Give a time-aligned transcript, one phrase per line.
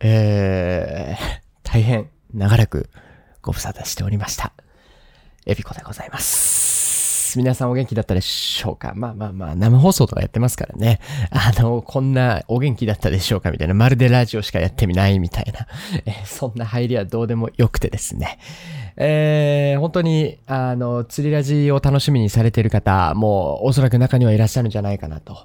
[0.00, 2.90] えー、大変長らく
[3.42, 4.52] ご無沙汰しておりました。
[5.46, 7.38] エビコでございます。
[7.38, 8.94] 皆さんお元気だったでしょうか？
[8.96, 11.00] まあまあまあ、生放送とかやってますからね。
[11.30, 15.66] あの、こんなお元気だったでしょうかみたいな、まるでラジオしかやってみないみたいな。
[16.06, 18.38] えそんな入りはどうでもよくてですね。
[18.96, 25.36] えー、本当に、あの、釣りラジを楽しみにされている方、もうおそらく中にはいらっしゃるんじゃないかなと。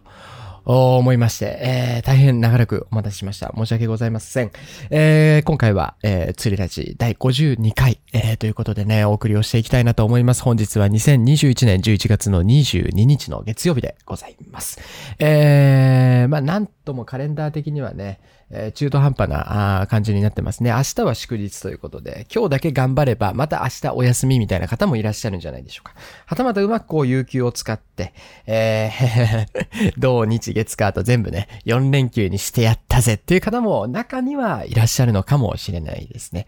[0.71, 3.51] 思いまして、えー、大変長らくお待たせしました。
[3.55, 4.51] 申し訳ございません。
[4.89, 10.43] えー、今回は、えー、釣りラジ第52回、えー、ということでね、お送りをしていきたいなと思います。
[10.43, 14.79] 本日は2021年11月の22日の月曜日でございます。
[15.20, 18.20] えー、まあ、なんともカレンダー的にはね、
[18.54, 20.72] え中途半端なあ感じになってますね。
[20.72, 25.94] 明日は祝日ということで、今日だけ頑張れば、また明日お休みみたいな方もいらっしゃるんじゃないでしょうか。
[26.26, 28.14] はたまたうまくこう、有給を使って、
[28.46, 36.48] えー、 土日月火と全部ね、4連休にしてやったぜっていう方も中にはいらっしゃるのかもしれないですね。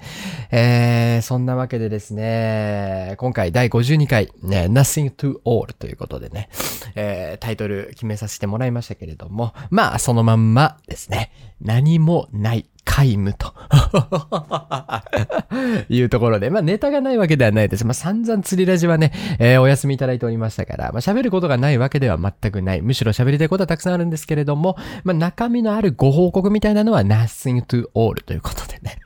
[0.51, 6.49] えー、そんなわけでですね、今回第52回、ね、Nothing to All ということでね、
[6.95, 13.53] えー、タイトル決めさせてもらいましたけれども、まあ、そのまんまですね、何もない皆無と
[15.89, 17.85] いうところで、まあネタがないわけではないです。
[17.85, 22.81] まあ散々釣りラジはね、えーお休みいただいておりましたから、まあ喋ることがないわけでは全くない。
[22.81, 28.97] むしろ喋りたいことはたくさんあるんですけれども、まあ中身のあるご報告みたいなのは nothing to all ということでね。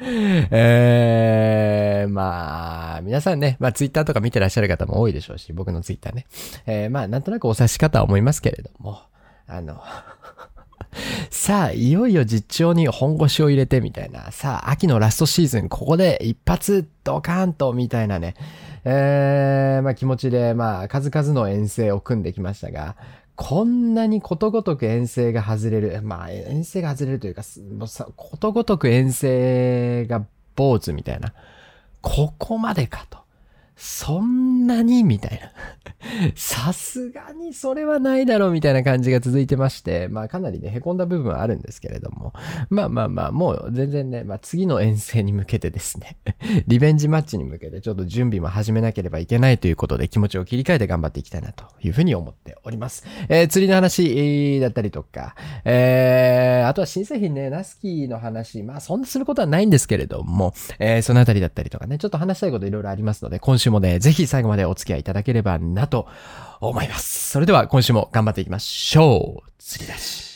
[0.50, 6.26] えー、まあ、皆さんね、まあツイッターとか見てらっしゃる方も多いでしょうし、僕のツイッターね。
[6.66, 9.00] えー、まあなんとなくお察し方は思いますけれども、
[9.46, 9.82] あの、
[11.30, 14.30] さあ、いよいよ実調に本腰を入れてみたいな。
[14.32, 18.34] さあ、秋のラストシーズン、ここで一発ドカーンとみたいなね。
[18.84, 22.96] えー、まあ気持ちで、まあ数々の遠征を組んできましたが、
[23.36, 26.00] こんなにことごとく遠征が外れる。
[26.02, 27.42] まあ遠征が外れるというか、
[27.78, 30.24] もうさことごとく遠征が
[30.56, 31.32] 坊主みたいな。
[32.00, 33.18] ここまでかと。
[33.78, 35.04] そんなに？
[35.04, 35.52] みたいな。
[36.34, 42.32] さすがにそれはないだろうみたいな感じが続いてまして、まあかなりね、凹んだ部分はあるんですけれども、
[42.70, 46.16] まあまあまあ、もう全然ね、まあ次の遠征に向けてですね、
[46.66, 53.04] リベンジマッチに向けてちょっと準備も始めなければいけないということで気持ちを切り替えて頑張っていきたいなというふうに思っております。
[53.28, 55.34] えー釣りの話だったりとか、
[55.64, 66.06] えー、あとは新製品ね、ナスキーの話、まあそんなすることはないんですけれども、えーそのあたりだったりとかね、ちょっと話したいこといろいろありますので、今週もね、ぜひ最後までお付き合いいただければなと
[66.60, 67.30] 思います。
[67.30, 69.50] それでは今週も頑張っていきましょう。
[69.58, 70.27] 釣り出し。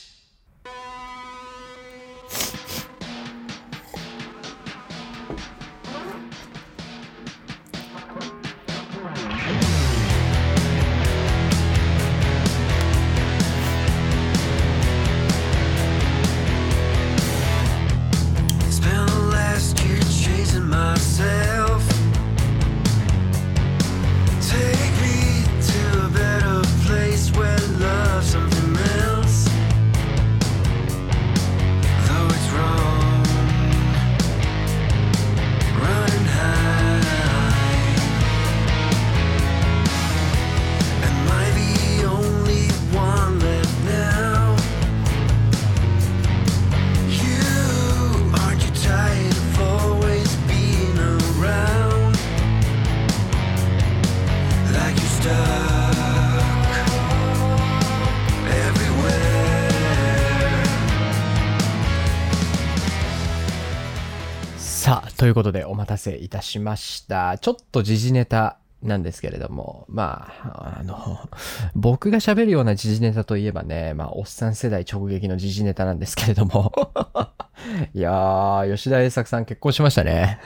[65.82, 67.38] 待たせいたしました。
[67.38, 71.19] ちょっと時事ネタなんですけれども、まあ、あの、
[71.75, 76.72] 僕が喋るような時事ネタといえばね、まあ、おっさん世代直撃の時事ネタなんですけれども、
[77.94, 80.38] いやー、吉田栄作さん結婚しましたね。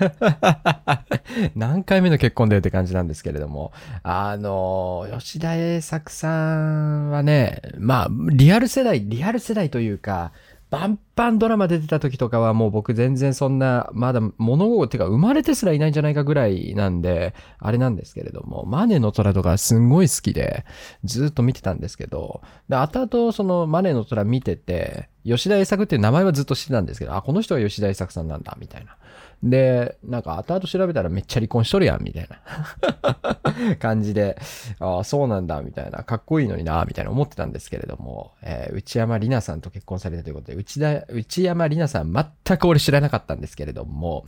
[1.54, 10.32] 何回目の結婚だよって感じなんですけれども、あの、吉田栄作さんはね、まあ、リアル世代、リアル世代というか、
[10.68, 20.64] バンバンドラマ出てた時とかはもう僕全然そんな、まだ物語っていうか生まれてすらいないんじゃないかぐらいなんで、あれなんですけれども、マネの虎とかすんごい好きで、
[21.04, 28.96] ずっと見てたんですけど、で、後々そのマネの虎見てて、吉田栄作っていう名前はずっと知ってたんですけど、あ、この人は吉田栄作さんなんだ、みたいな。
[29.42, 34.38] で、なんか後々調べたらめっちゃ離婚しとるやん、みたいな 感じで、
[34.78, 44.24] ああ、そうなんだ、みたいな、かっこいいのにな、みたいな思ってたんですけれども、えー内山里奈さんと結婚されたということで、内田、内山里奈さん全く俺知らなかったんですけれども、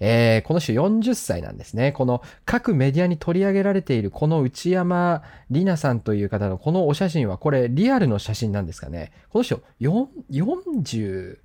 [0.00, 1.92] えーこの人40歳なんですね。
[1.92, 9.12] この各メディアに取り上げられているこの内山里奈さんという方のこのお写真はこれリアルの写真なんですかね。
[9.28, 11.38] この人4 40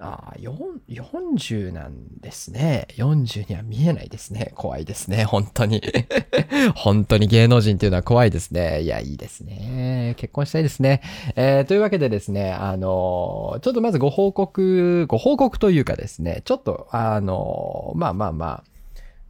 [0.00, 2.88] ああ、40なんですね。
[2.96, 4.52] 40には見えないですね。
[4.56, 5.24] 怖いですね。
[5.24, 5.82] 本当に。
[6.74, 8.80] 本当に芸能人っていうのは怖いですね。
[8.82, 10.14] いや、いいですね。
[10.16, 11.02] 結婚したいですね。
[11.36, 18.71] えーというわけでですね、あの、ちょっとまずご報告、ご報告というかですね、ちょっと、あの、まあまあまあ、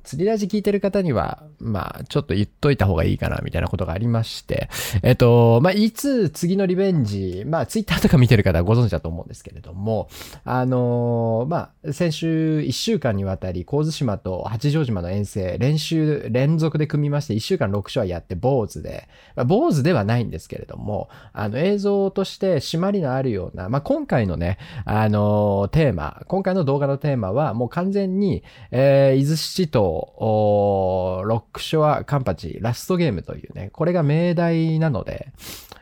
[0.03, 4.69] 釣りラジ聞いてる方には、まあ、ちょっと言っといた方がいいかな、みたいなことがありまして、
[5.03, 10.09] えっと、まあ、いつ次のリベンジ、まあ、ツイッターとか見てる方はご存知だと思うんですけれども、
[10.45, 35.33] あのまあ、先週1週間にわたり、神津島と八丈島の遠征、練習、連続で組みまして、1週間6勝やって、坊主で、まあ、坊主ではないんですけれども、あの、映像として締まりのあるような、まあ、今回のね、あのテーマ、今回の動画のテーマは、もう完全に、えー、伊豆七島、ロックショアカンパチ、ラストゲームというね、これが命題なので、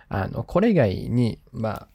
[0.08, 1.88] あの、これ以外に、まあ、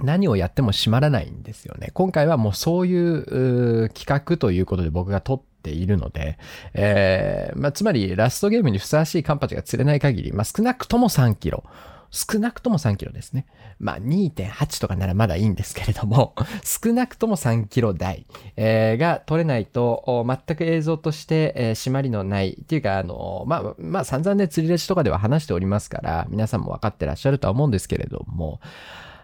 [0.00, 1.90] 何をやっても閉まらないんですよね。
[1.94, 6.38] 今回はもうそういう企画ということで僕が撮っているので、
[6.74, 11.64] えーまあ、つまりラストゲームにふさわしいカンパチが釣れない限り、まあ、少なくとも3キロ。
[12.12, 13.46] 少なくとも3キロですね。
[13.78, 18.26] まあ2.8とかならまだいいんですけれども、 少なくとも3キロ台、
[18.56, 28.60] えーが取れないと、全く映像として、えー締まりのない、っていうか、あの、まあ、まあ散々ね、釣りレジとかでは話しておりますから、皆さんも分かってらっしゃるとは思うんですけれども、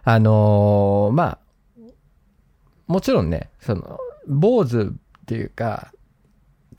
[0.05, 1.39] あのーまあ、
[2.87, 5.93] もちろんね、その、坊主っていうか、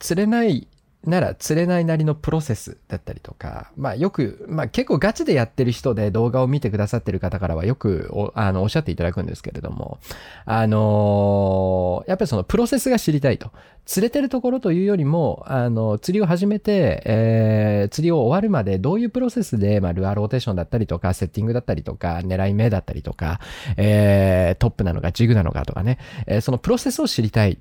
[0.00, 0.66] 釣れない
[1.04, 9.98] なら釣れないなりのプロセスだったりとか、まあよく、まあ結構ガチでやってる人で動画を見てくださってる方からはよくおあのおっしゃっていただくんですけれども、
[10.44, 13.50] あのーやっぱりそのプロセスが知りたいと。
[13.86, 23.40] 釣れてるところというよりも、あの、釣りを始めて、えー釣りを終わるまでどういうプロセスで、まあルアーローテーションだったりとか、セッティングだったりとか、狙い目だったりとか、
[23.76, 27.58] えートップなのかジグなのかとかね、えーそのプロセスを知りたい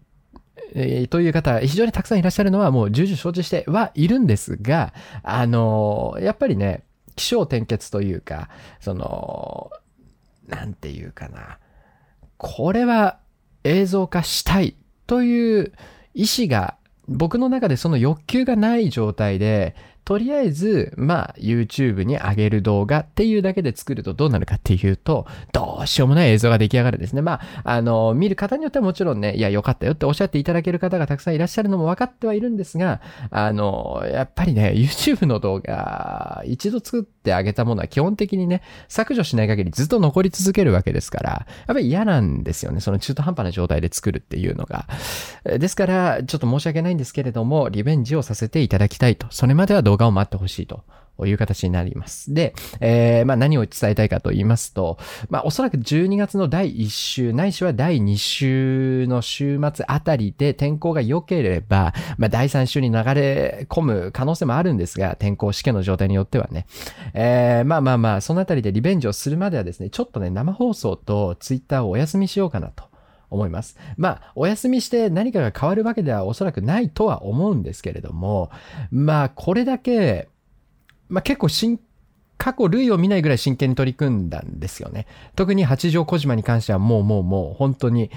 [0.75, 4.93] えーという方、非常にたくさんいらっしゃるのはもう重々承知してはいるんですが、
[5.23, 6.83] あのーやっぱりね、
[7.15, 8.49] 気象転結というか、
[8.79, 9.71] その、
[10.47, 11.59] なんていうかな、
[12.37, 13.19] これは
[13.63, 14.75] 映像化したい
[15.07, 15.73] という
[16.13, 16.75] 意思が、
[17.07, 19.75] 僕の中でその欲求がない状態で、
[20.09, 27.21] とりあえず、まあ、YouTube に上げる動画っていうだけで作るとどうなるかっていうと、どうしようもない映像が出来上がるんですね。
[27.21, 42.81] まあ、あの、見る方によってはもちろんね、いや、よかったよっておっしゃっていただける方がたくさんいらっしゃるのも分かってはいるんですが、あの、やっぱりね、YouTube の動画、一度作ってあげたものは基本的にね、削除しない限りずっと残り続けるわけですから、やっぱり嫌なんですよね。
[42.81, 44.87] その中途半端な状態で作るっていうのが。
[45.43, 49.27] ですから、ちょっと申し訳ないんですけれども、リベンジをさせていただきたいと。
[49.29, 50.83] それまでは動画を待ってほしいと。
[51.27, 52.33] いう形になります。
[52.33, 54.97] で、えーまあ何を伝えたいかと言いますと、
[55.29, 66.65] まあおそらく12月の第1週、ないしは第2週の週末あたりで天候が良ければ、まあ第3週に流れ込む可能性もあるんですが、天候試験の状態によってはね。
[67.13, 72.88] えーまあまあまあ、そのあたりでリベンジをするまではですね、ちょっとね、生放送とツイッターをお休みしようかなと。
[73.29, 73.77] 思います。
[73.97, 78.51] まあ、お休みして何かが変わるわけではおそらくないとは思うんですけれども、
[78.91, 80.27] まあ、これだけ、
[81.07, 81.79] まあ結構新、
[82.37, 85.07] 過去類を見ないぐらい真剣に取り組んだんですよね。
[85.35, 88.11] 特に八丈小島に関してはもうもうもう本当に、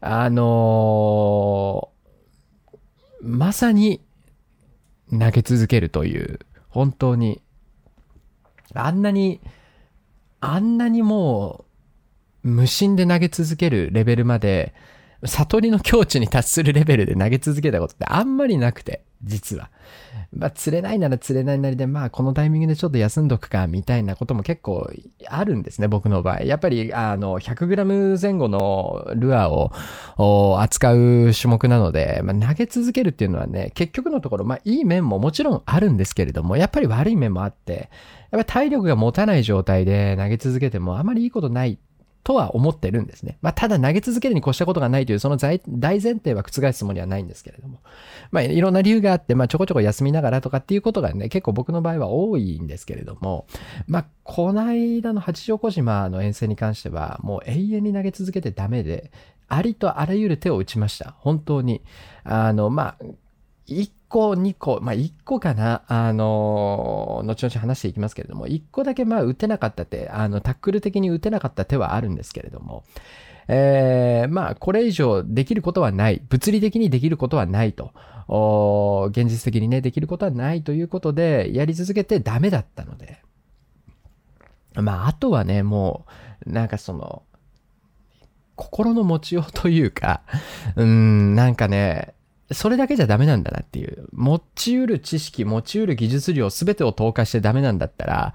[0.00, 1.94] あのー
[3.24, 4.04] まさに
[5.10, 7.40] 投げ続けるという、本当に、
[8.74, 9.40] あんなに、
[10.40, 11.63] あんなにもう
[12.44, 14.74] 無心で投げ続けるレベルまで、
[15.24, 19.70] 悟りの境地に達するレベルで投げ続けたことってあんまりなくて、実は。
[20.36, 24.90] まあ、釣れないなら釣れないなりで、まあ、このタイミングでちょっと休んどくか、みたいなことも結構
[25.26, 26.42] あるんですね、僕の場合。
[26.42, 37.88] やっぱり、あの、100g 前後のルアーを扱う種目なので、まあ、投げ続けるっていうのはね、結局のところ、まあ、いい面ももちろんあるんですけれども、やっぱり悪い面もあって、
[38.30, 41.78] やっぱ体力が持たない状態で投げ続けてもあまりいいことない
[42.24, 43.38] とは思ってるんですね。
[43.42, 47.80] まあ、ただ投げ続けるに越したことがないという、その大前提は覆すつもりはないんですけれども。
[48.32, 53.46] まあ、いろんな理由があって、まあ、ちょこちょこ休みながらとかっていうことがね、結構僕の場合は多いんですけれども、
[53.86, 59.12] まあ、この間の八丈小島の遠征に関しては、もう永遠に投げ続けてダメで、
[59.46, 61.14] ありとあらゆる手を打ちました。
[61.18, 61.82] 本当に。
[62.24, 63.04] あの、まあ、
[63.68, 72.84] 1個、2個、まあ1個かな、あの、後々話していきますけれども、1個だけまあ打てなかった手、あの、タックル的に打てなかった手はあるんですけれども、
[73.48, 77.90] えー、まあこれ以上できることはない、物理的にできることはないと、
[79.10, 83.20] 現実的にね、できることはないということで、やり続けてダメだったので、
[84.74, 86.06] まああとはね、も
[86.46, 87.24] う、なんかその、
[88.54, 90.22] 心の持ちようというか、
[90.76, 92.13] うん、なんかね、
[92.52, 94.06] それだけじゃダメなんだなっていう。
[94.12, 98.34] 持ち得る知識、持ち得る技術量全てを投下してダメなんだったら、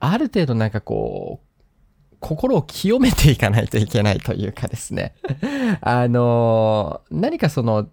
[0.00, 5.14] ある程度なんかこう、心を清めていかないといけないというかですね。
[5.82, 7.88] あの、何かその、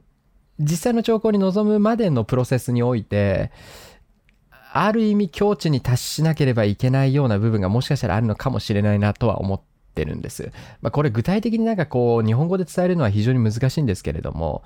[0.60, 3.52] 実際の兆候に臨むまでのプロセスにおいて、
[4.72, 9.62] ある意味境地に達しなければいけないような部分がもしかしたらあるのかもしれないなとは思っ
[9.96, 10.52] てるんです。
[10.82, 14.64] まあ、これ具体的になんかこう、日本語で伝えるのは非常に難しいんですけれども、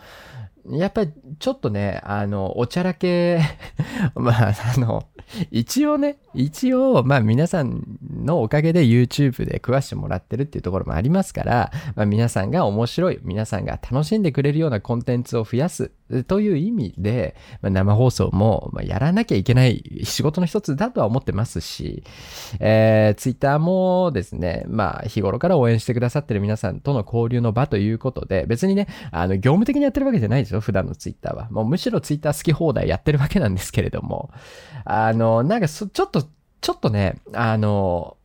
[0.70, 3.39] やっぱりちょっとね、あの、おちゃらけ、
[4.15, 5.08] まあ、あの、
[5.51, 7.84] 一応ね、一応、まあ皆さん
[8.24, 15.91] のおかげで YouTube で食わしてもらってるっていうところもありますから、まあ皆さんが面白い、皆さんが楽しんでくれるようなコンテンツを増やす
[16.24, 22.03] という意味で、まあ、生放送もまあやらなきゃいけない仕事の一つだとは思ってますし、
[22.60, 31.48] えー、Twitter もですね、まあ日頃から応援してくださってる皆さんとの交流の場ということで、別にね、あの、業務的にやってるわけじゃないですよ、普段の Twitter は。
[31.50, 34.29] もうむしろ Twitter 好き放題やってるわけなんですけれども、
[34.86, 36.27] あの、なんか、ちょっと、
[36.62, 38.17] ちょっとね、あの、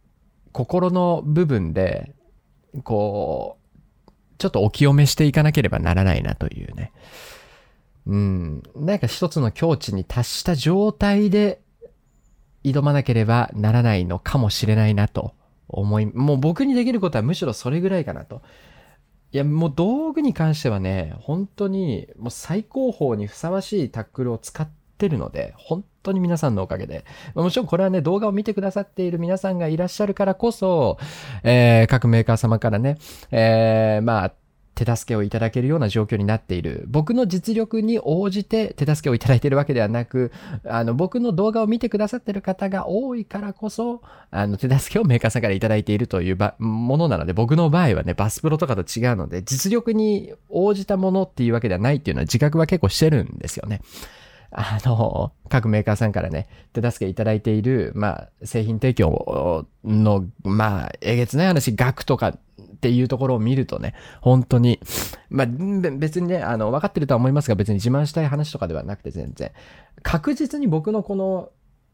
[0.53, 2.15] 心の部分で、
[2.85, 3.69] こう、
[4.39, 6.93] ちょっとお清めしていかなければならないなというね。
[8.09, 8.63] うん。
[8.75, 11.61] なんか一つの境地に達した状態で
[12.65, 15.35] 挑まなければならないのかもしれないなと
[15.69, 18.43] 思い、もう僕にできることはむしろそれぐらいかなと。
[19.31, 27.05] いや、もう道具に関してはね、本当にもう最高峰にふさわしいタックルを使ってるので、本当に皆さんのおかげで。
[27.35, 30.97] もちろんこれはね、動画を見てくださっている皆さんがいらっしゃるからこそ、
[31.43, 32.97] えー各メーカー様からね、
[33.31, 34.33] えーまあ、
[34.79, 36.85] 手助けをいただけるような状況になっている。
[36.87, 40.31] 僕の実力に応じて手助けをいただいているわけではなく、
[40.65, 53.81] あの、僕の動画を見てくださっている方が多いからこそ、あの、手助けをメーカーさんからいただいているというばものなので、僕の場合はね、バスプロとかと違うので、実力に応じたものっていうわけではないっていうのは自覚は結構してるんですよね。
[54.51, 62.39] あの、各メーカーさんからね、手助けいただいている、まあ、製品提供の、まあ、えげつない話、額とか
[62.79, 64.79] っていうところを見るとね、本当に、
[65.31, 69.51] まあ、別にね、あの、分かってるとは思いますが、別に自慢したい話とかではなくて全然、
[70.05, 71.51] 確実に僕のこの、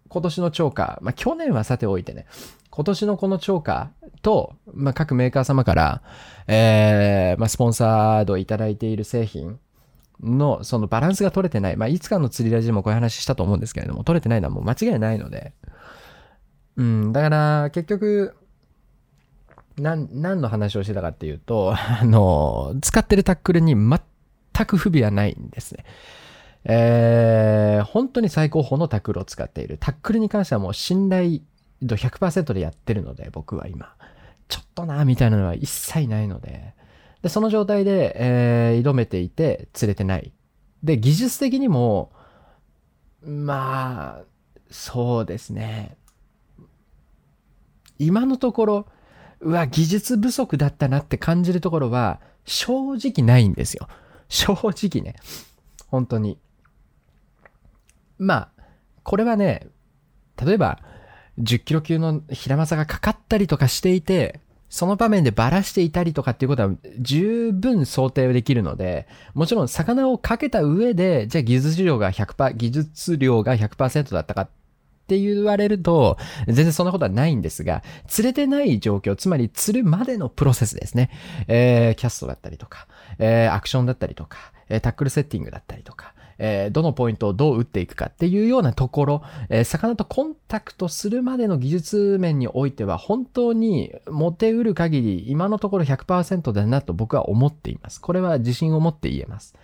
[0.09, 2.27] 今年の超過、まあ、去年はさておいてね、
[2.69, 6.03] 今年のこの超過と、まあ、各メーカー様から、
[6.49, 9.59] えー、まあ、スポンサードいただいている製品
[10.23, 11.77] の、そのバランスが取れてない。
[11.79, 15.55] まあ、いつかの釣りラジでもこういう話したと思うんですけれども、取れてないのはもう間違いないので。
[16.77, 18.35] うん、だから、結局、
[19.77, 24.01] 何の話をしてたかっていうと、 あの、使ってるタックルに全
[24.67, 25.85] く不備はないんですね。
[26.67, 29.77] えー、本当に最高峰のタックルを使っている。
[29.79, 31.41] タックルに関してはもう信頼
[31.83, 33.95] 度100%でやってるので、僕は今。
[34.49, 36.75] ちょっとな、みたいなのは一切ないので。
[37.23, 40.33] で、その状態で、えー挑めていて、釣れてない。
[40.83, 42.13] で、技術的にも、
[43.27, 44.25] まあ、
[44.71, 45.97] そうですね。
[47.99, 48.87] 今のところ、
[49.41, 53.89] うわ、技術不足だったなって感じるところは、正直ないんですよ。
[54.29, 55.17] 正直ね。
[55.89, 56.39] 本当に。
[58.19, 58.49] まあ、
[59.03, 59.69] これはね、
[60.43, 60.81] 例えば、
[61.39, 74.49] 10キロ級の平正がかかったりとかしていて、その場面でバラしていたりとかっていうことは十分想定できるので、もちろん魚をかけた上で、じゃあ技術量が100%、技術量が100%だったかっ
[75.05, 81.11] って言われると、全然そんなことはないんですが、釣れてない状況、つまり釣るまでのプロセスですね。
[81.47, 84.39] えー、キャストだったりとか、えー、アクションだったりとか、
[84.71, 98.01] えータックルセッティングだったりとか、えーどのポイントをどう打っていくかっていうようなところ、えー魚とコンタクトするまでの技術面においては本当に持てうる限り今のところ100%だなと僕は思っています。
[98.01, 99.55] これは自信を持って言えます。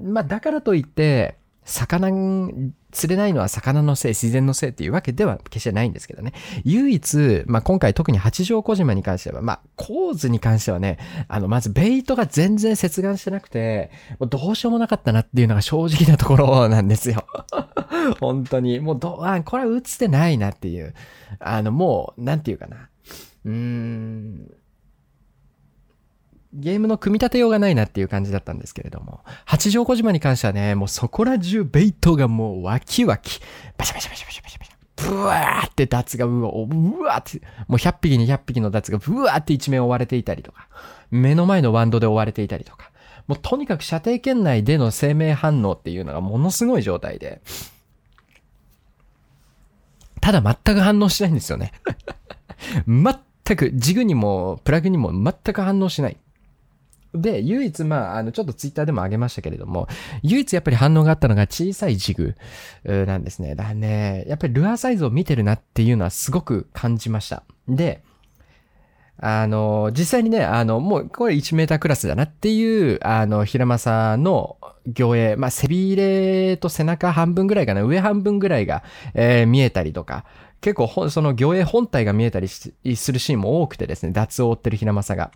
[0.00, 2.50] まあだからといって、魚、
[2.92, 6.32] 釣れないのは魚のせい、自然のせいっていうわけでは決してないんですけどね。
[6.64, 17.26] 唯一、まあ今回特に八丈小島に関しては、まあ構図に関してはね、あの、まずベイトが全然接岸してなくて、もうどうしようもなかったなっていうのが正直なところなんですよ。
[18.20, 18.80] 本当に。
[18.80, 20.94] もうど、あ、これは映ってないなっていう。
[21.40, 22.88] あの、もう、なんていうかな。
[23.44, 24.50] うーん。
[26.54, 33.40] ゲームの組み立てようがないなっていう感じだったんですけれども、八丈小島に関してはね、もうそこら中ベイトがもうワキワキ、
[33.76, 34.64] バシャバシャバシャバシャバシャ、
[34.96, 40.68] ブワーってダツがうわ、うわーって、もう100匹200匹のダツがブワーって一面追われていたりとか、
[41.10, 42.90] 目の前のワンドで追われていたりとか、
[43.26, 47.40] もうとにかく射程圏内での生命反応っていうのがものすごい状態で、
[50.20, 51.72] ただ全く反応しないんですよね。
[52.86, 56.16] 全く、ジグにもプラグにも全く反応しない。
[57.14, 59.86] で、唯一、まあ、あの、ちょっとツイッターでも上げましたけれども、
[60.22, 62.34] 唯一やっぱり反応があったのが小さいジグ
[62.84, 63.54] なんですね。
[63.54, 67.44] だね、やっぱりルアーサイズを見てるなっていうのはすごく感じました。
[67.68, 68.02] で、
[69.18, 74.56] あの、実際にね、あの、もう、これ1メータークラスだなっていう、あの、平正の
[74.86, 78.82] 魚影、まあ、背びれと背中半分ぐらいかな、上半分ぐらいが、
[79.14, 80.24] えー見えたりとか、
[80.60, 85.30] 結構、その魚影本体が見えたりするシーンも多くてですね、脱を追ってる平正が。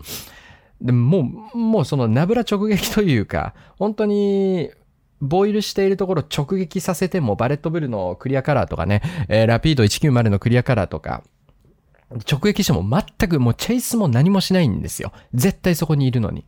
[0.80, 4.70] でももう、そのナブラ直撃というか、本当に、
[5.20, 11.25] ボイルしているところ直撃させても、バレットブルのクリアカラーとかね、えーラピード190のクリアカラーとか、
[12.30, 15.12] 直撃しても全くもうチェイスも何もしないんですよ。
[15.35, 16.44] 絶対そこにいるのに。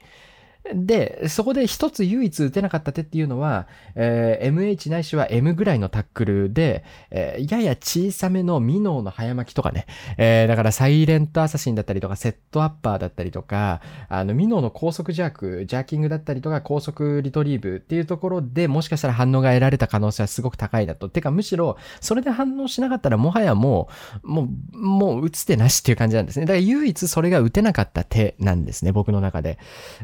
[0.75, 9.87] で、そこで一つ唯一打てなかった手っていうのは、えー MH ないしは M ぐらいのタックルで、えーやや小さめのミノーの早巻きとかね、
[10.19, 21.09] えーだからサイレントアサシンだったりとか、セットアッパーだったりとか、あの、ミノーの高速ジャーク、ジャーキングだったりとか、高速リトリーブっていうところでもしかしたら反応が得られた可能性はすごく高いなと。
[21.09, 23.89] てか、むしろ、それで反応しなかったらもはやも
[24.23, 26.47] う、もう、もう打つ手なしっていう感じなんですね。
[26.47, 29.59] だから唯一それが打てなかった手なんですね、僕の中で。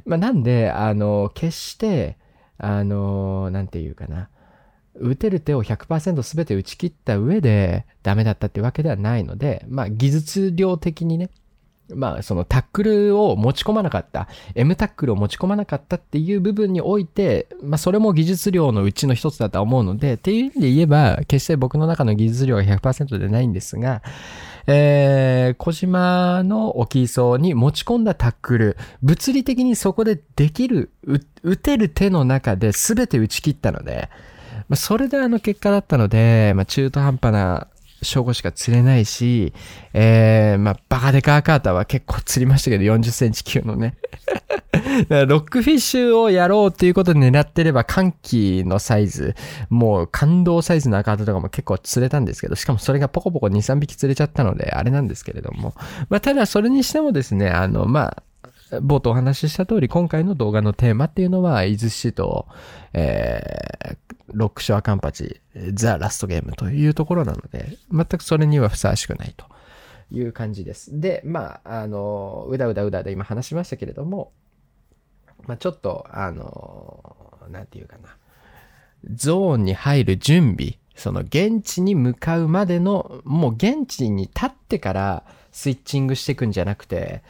[0.04, 2.16] まあ、なんで、あの、決して、
[2.56, 4.28] あの、なんていうかな。
[4.94, 11.30] 打てる手を100%全て打ち切った上でダメだったってわけではないので、まあ技術量的にね、
[11.92, 24.02] まあそのタックルを持ち込まなかった、M タックルを持ち込まなかったっていう部分において、まあそれも技術量のうちの一つだとは思うので、っていう意味で言えば、決して僕の中の技術量が100%でないんですが、
[24.66, 30.90] えー、小島の沖磯に持ち込んだタックル、物理的にそこでできる、
[31.42, 34.08] 打てる手の中で全て打ち切ったので、
[34.68, 37.68] まあ、それであの結果だったので、まあ、中途半端な
[38.02, 39.52] 証拠しか釣れないし、
[39.92, 43.94] えー、まあ、バカデカーカーターは結構釣りましたけど、40センチ級のね。
[45.10, 49.34] ロックフィッシュをやろうっていうことで狙ってれば、寒気のサイズ、
[49.68, 55.74] もう感動サイズの赤旗とかも結構釣れたんですけど、しかもそれがポコポコ2、3匹釣れちゃったので、あれなんですけれども。
[56.08, 58.22] まあ、ただそれにしてもですね、あの、まあ、
[58.80, 62.46] 冒頭お話しした通り、今回の動画のテーマっていうのは、伊豆市と、
[62.92, 63.96] えー、
[64.32, 65.40] ロックショアカンパチ、
[65.72, 69.46] ザ・ラストゲームというところなので、全くそれにはふさわしくないと
[70.10, 71.00] いう感じです。
[71.00, 74.32] で、まあ、あの、うだうだうだで今話しましたけれども、
[75.46, 77.16] まあ、ちょっと、あの、
[77.50, 78.16] なんていうかな、
[79.14, 87.22] ゾーンに入る準備、その現地に向かうまでの、もう現地に立ってからスイッチングしていくんじゃなくて、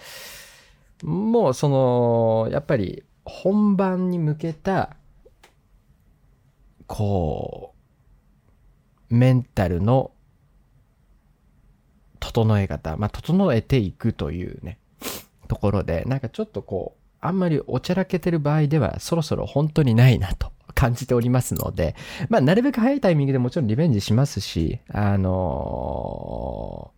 [1.02, 4.96] もうその、やっぱり本番に向けた、
[6.87, 7.74] こ
[9.11, 10.12] う、メンタルの
[12.20, 14.79] 整え方、まあ、整えていくというね、
[15.48, 21.94] ところで、なんかちょっとこう、あんまりおちゃらけてる場合では、そろそろ本当にないなと感じておりますので、
[22.28, 26.95] まあ、なるべく早いタイミングでもちろんリベンジしますし、あのー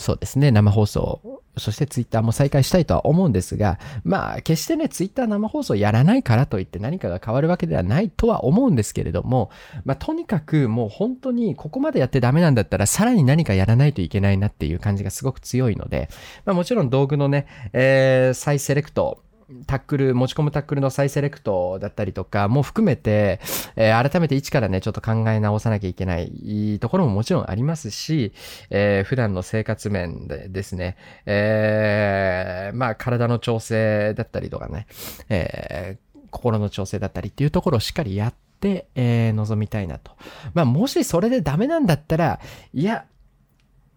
[0.00, 9.50] そうですね、生放送、そしてツイッターも再開したいとは思うんですが、まあ、決してね、ツイッター生放送やらないからといって何かが変わるわけではないとは思うんですけれども、
[9.84, 16.08] まあ、とにかくもう本当にここまでやってダメなんだったら、さらに何かやらないといけないなっていう感じがすごく強いので、
[16.46, 19.22] まあ、もちろん道具のね、えー再セレクト、
[19.66, 23.40] タックル、持ち込むタックルの再セレクトだったりとかも含めて、
[23.76, 28.32] えー改めて一からね、ちょっと考え直さなきゃいけないところももちろんありますし、
[28.70, 34.86] えー普段の生活面でですね、えーまあ体の調整だったりとかね、
[35.28, 35.98] え
[36.30, 40.12] 心の調整だったりっていうところをしっかりやって、えー臨みたいなと。
[40.54, 42.40] まあもしそれでダメなんだったら、
[42.72, 43.04] いや、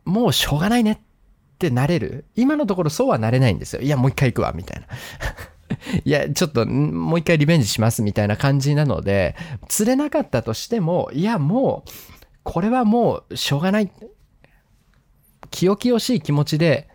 [0.06, 1.02] もうしょうがないね
[1.67, 2.26] ってなれる？
[2.36, 3.82] 今のところそうはなれないんですよ。
[3.82, 4.88] いや、もう一回行くわ、みたいな。
[6.04, 9.36] いや、ちょっと、もう一回リベンジします、みたいな感じなので、
[9.69, 11.89] 釣れなかったとしても、いや、もう、
[12.43, 13.91] これはもう、しょうがない。
[15.52, 16.89] 清々しい気持ちで、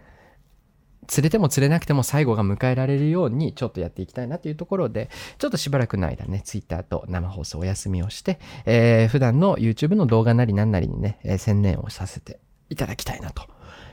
[1.07, 13.43] 釣れても釣れなくても最後が迎えられるようにちょっとやっていきたいなというところで、ちょっとしばらくの間ね、ツイッターと生放送お休みをして、えー普段の YouTube の動画なりなんなりにね、えー専念をさせていただきたいなと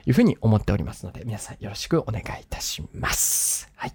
[0.06, 3.72] いうふうに思っておりますので、皆さんよろしくお願いいたします。
[3.76, 3.94] はい。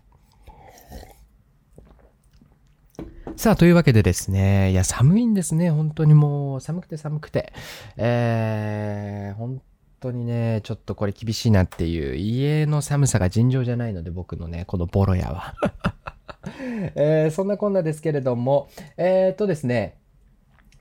[3.37, 7.53] さあ、というわけでですね、いや、寒いんですね、本当にもう、寒くて寒くて、
[7.97, 9.63] えー、本
[10.01, 15.55] 当にね、ちょっとこれ厳しいなっていう、家の寒さが尋常じゃないので、僕のね、このボロ屋は。
[16.97, 20.00] えーそんなこんなですけれども、えー、っとですね、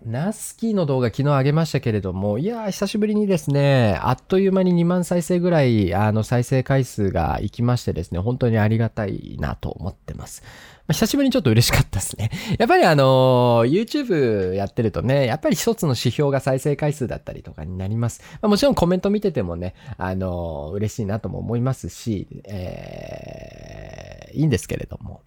[0.05, 10.41] ナスキーの動画昨日上げましたけれども、いやー、久しぶりにですね、あっという間に2万再生ぐらい、あの、再生回数がいきましてですね、本当にありがたいなと思ってます。
[10.87, 12.31] ま久しぶりにちょっと嬉しかったですね。
[12.57, 18.21] やっぱりあのー YouTube やってるとね、やっぱり一つの指標が再生回数だったりとかになります。
[18.41, 25.21] まあ、もちろんコメント見ててもね、あのー嬉しいなとも思いますし、えー、いいんですけれども。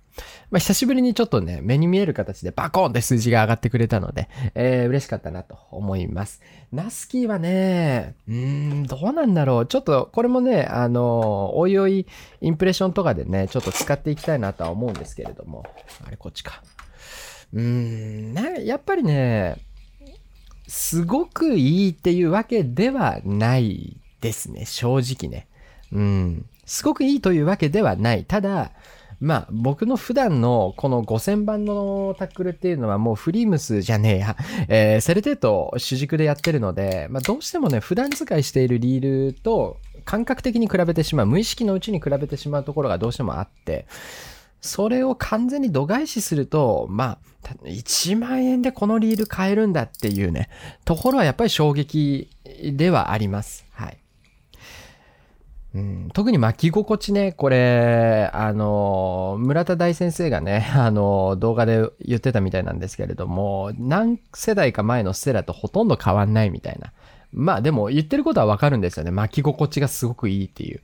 [0.51, 6.42] まあ、久しぶりにちょっとね、目に見える形でバコーンって数字が上がってくれたので、えー、嬉しかったなと思います。
[6.72, 9.66] ナスキーはね、うーん、どうなんだろう。
[9.66, 12.07] ちょっと、これもね、あの、おいおい、
[12.40, 15.64] インプレッションとかでね、ちょっと使っていきたいなとは思うんですけれども。
[16.07, 16.62] あれ、こっちか。
[17.55, 19.57] うーん、な、やっぱりね、
[20.68, 25.46] すごくいいっていうわけではないですね、正直ね。
[25.92, 26.46] うん。
[26.64, 28.25] すごくいいというわけではない。
[28.25, 28.72] ただ、
[29.22, 34.37] まあ、僕の普段のこの5000番のタックルっていうのはもうフリームスじゃねえや、
[34.68, 43.87] えーセルテート主軸でやってるので、まあ、どうしてもね、普段使いしているリールと感覚的に比べてしまう、無意識のうちに比べてしまうところがどうしてもあって、
[44.61, 47.18] それを完全に度外視すると、まあ、
[47.64, 50.48] 1万円でこのリール買えるんだっていうね、
[50.85, 52.28] ところはやっぱり衝撃
[52.72, 53.64] ではあります。
[53.70, 54.02] はい。
[55.74, 66.92] うん、特に巻き心地ね、これ、あの、村田大先生がね、 あの、動画で言ってたみたいなんですけれども、何世代か前のステラとほとんど変わんないみたいな。
[67.32, 69.11] まあでも言ってることはわかるんですよね。
[69.11, 70.80] 巻き心地がすごくいいっていう。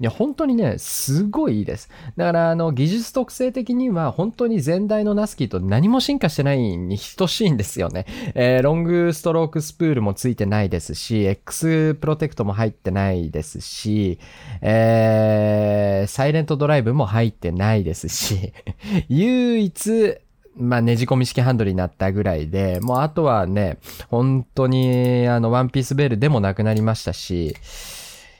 [0.00, 1.88] いや、本当にね、すごいいいです。
[2.16, 8.06] だから、あの、技術特性的には、本当に前代のナスキーと何も進化してないに等しいんですよね。
[8.34, 14.20] えーロングストロークスプールもついてないですし、X プロテクトも入ってないですし、
[14.62, 18.52] えーサイレントドライブも入ってないですし、
[19.08, 20.14] 唯一、
[20.56, 23.78] まあ、ねじ込み式ハンドルになったぐらいで、もうあとはね、
[24.10, 27.56] 本当に、あの、ワンピースベールでもなくなりましたし、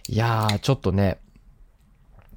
[0.08, 1.18] いやー、ちょっとね、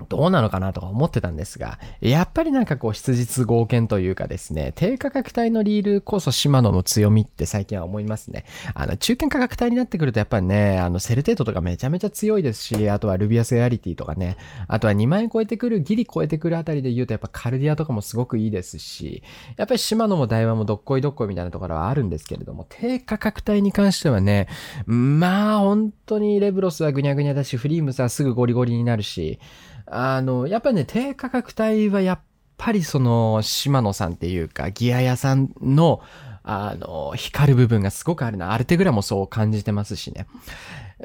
[0.08, 8.46] どうなのかなとか思ってたんですが、やっぱりなんかこう、質実合憲というかですね、低価格帯のリールこそシマノの強みって最近は思いますね。
[8.74, 14.38] あの、中堅価格帯になってくるとやっぱりね、あの、セルテートとかめちゃめちゃ強いですし、あとはルビアスエアリティとかね、
[14.68, 19.24] あとは2万円超えてくる、ギリ超えてくるあたりで言うとやっぱカルディアとかもすごくいいですし、
[19.58, 24.48] やっぱりシマノもダイワもどっこいどっこいみたいなところはあるんですけれども、低価格帯に関してはね、
[24.86, 29.40] まあ本当にレブロスはぐにゃぐにゃだし、フリームスはすぐゴリゴリになるし、
[29.86, 32.20] あの、やっぱりね、低価格帯はやっ
[32.58, 36.02] ぱりその、島野さんっていうか、ギア屋さんの、
[36.44, 38.52] あの、光る部分がすごくあるな。
[38.52, 40.26] アルテグラもそう感じてますしね。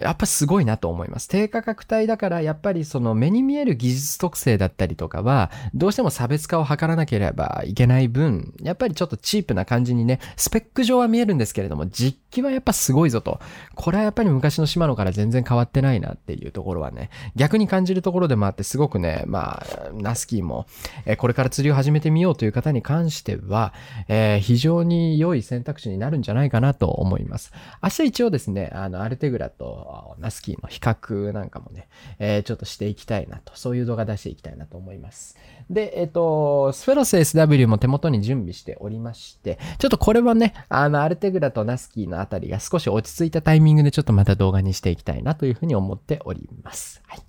[0.00, 1.28] やっぱすごいなと思います。
[1.28, 13.40] 低価格帯だから、やっぱりその目に見える技術特性だったりとかは、どうしても差別化を図らなければいけない分、やっぱりちょっとチープな感じにね、スペック上は見えるんですけれども、実機はやっぱすごいぞと。
[13.74, 20.66] これはやっぱり昔の島野から全然変わってないなっていうところはね、逆に感じるところでもあって、すごくね、まあ、ナスキーも、
[21.04, 23.72] えこれから釣りを始めてみようという方に関しては、
[24.08, 27.52] えー非常に良い選択肢になるんじゃないかなと思います。
[27.82, 29.85] 明日一応ですね、あの、アルテグラと
[30.18, 35.36] ナスキーの比較なんかもね、えーちょっとしていきたいなと、そういう動画出していきたいなと思います。
[35.70, 47.02] で、えっ、と、スフェロス SW も手元に準備しておりまして、ちょっとこれはね、あの、アルテグラとナスキーのあたりが少し落ち着いたタイミングでちょっとまた動画にしていきたいなというふうに思っております。
[47.06, 47.20] はい。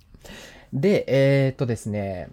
[0.72, 2.28] で、えっ、とですね、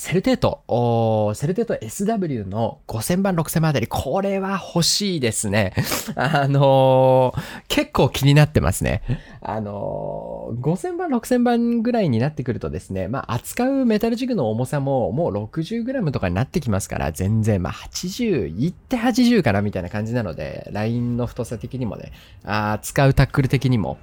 [0.00, 5.74] セルテート、おーセルテート SW の5000番、6000番あたり、これは欲しいですね。
[6.14, 9.02] あのー結構気になってますね。
[9.40, 22.12] あのー5000番、6000番ぐらいになってくるとですね、まあ、扱うメタルジグの重さももう 60g とかになってきますから、全然、まあ、80、いって80かなみたいな感じなので、ラインの太さ的にもね、
[22.44, 23.98] あ使うタックル的にも、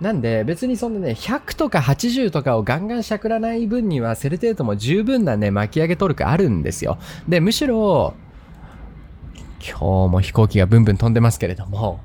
[0.00, 6.98] なんで別にそんなね、100とか80とかをガンガンしゃくらない分にはセルテートも十分なね、巻き上げトルクあるんですよ。
[7.28, 8.14] で、むしろ、
[9.60, 12.00] 今日も飛行機がブンブン飛んでますけれども、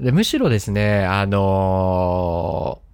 [0.00, 2.85] で、むしろですね、あのー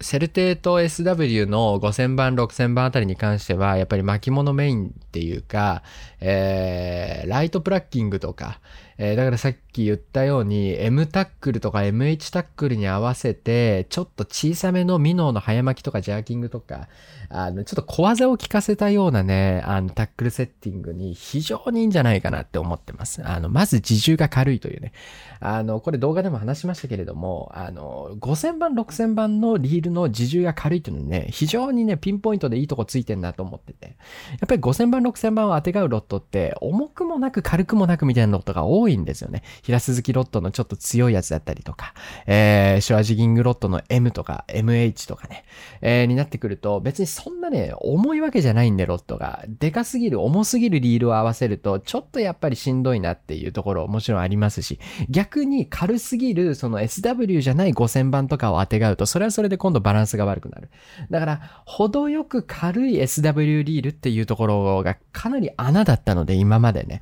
[0.00, 5.82] セルテート SW の5000番、6000番あたりに関しては、やっぱり巻物メインっていうか、
[6.20, 8.60] えー、ライトプラッキングとか、
[8.98, 16.88] えーだからさっき言ったように M タックルとか MH タックルに合わせて、ちょっと小さめのミノーの早巻きとかジャーキングとか、
[17.36, 23.26] あの、ちょっと小技を効かせたようなね、あの、タックルセッティングに非常にいいんじゃないかなって思ってます。
[23.26, 24.92] あの、まず自重が軽いというね。
[25.40, 33.96] あの、これ動画でも話しましたけれども、あの、5000番、6000番のリールの自重が軽いっていうのにね、非常にね、ピンポイントでいいとこついてんなと思ってて。
[34.30, 39.42] やっぱり5000番、6000番を当てがうロットって、重くもなく軽くもなくみたいなロットが多いんですよね。
[39.62, 41.94] 平鈴木ロットのちょっと強いやつだったりとか、
[42.28, 45.44] えー、シュワジギングロットの M とか MH とかね、
[45.82, 49.46] えー、になってくると、別にそそんなね、重いわけじゃないんで、ロットが。
[49.48, 60.68] でかすぎる、重すぎるリールを合わせると、ちょっとやっぱりしんどいなっていうところもちろんありますし、逆に軽すぎる、その SW じゃない5000番とかを当てがうと、それはそれで今度バランスが悪くなる。
[61.10, 67.00] だから、程よく軽い SW リールっていうところがかなり穴だったので、今までね。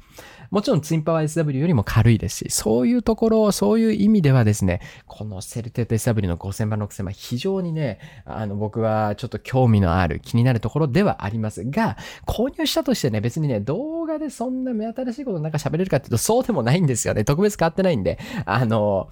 [0.53, 17.25] もちろんツインパワー SW よりも軽いですし、そういうところ、そういう意味ではですね、このセルテッド SW の5000番、6000番、非常にね、あの、僕はちょっと興味のある、気になるところではありますが、購入したとしてね、別にね、動画でそんな目新しいことなんか喋れるかっていうと、そうでもないんですよね。
[17.25, 19.09] 特別変わってないんで、あの、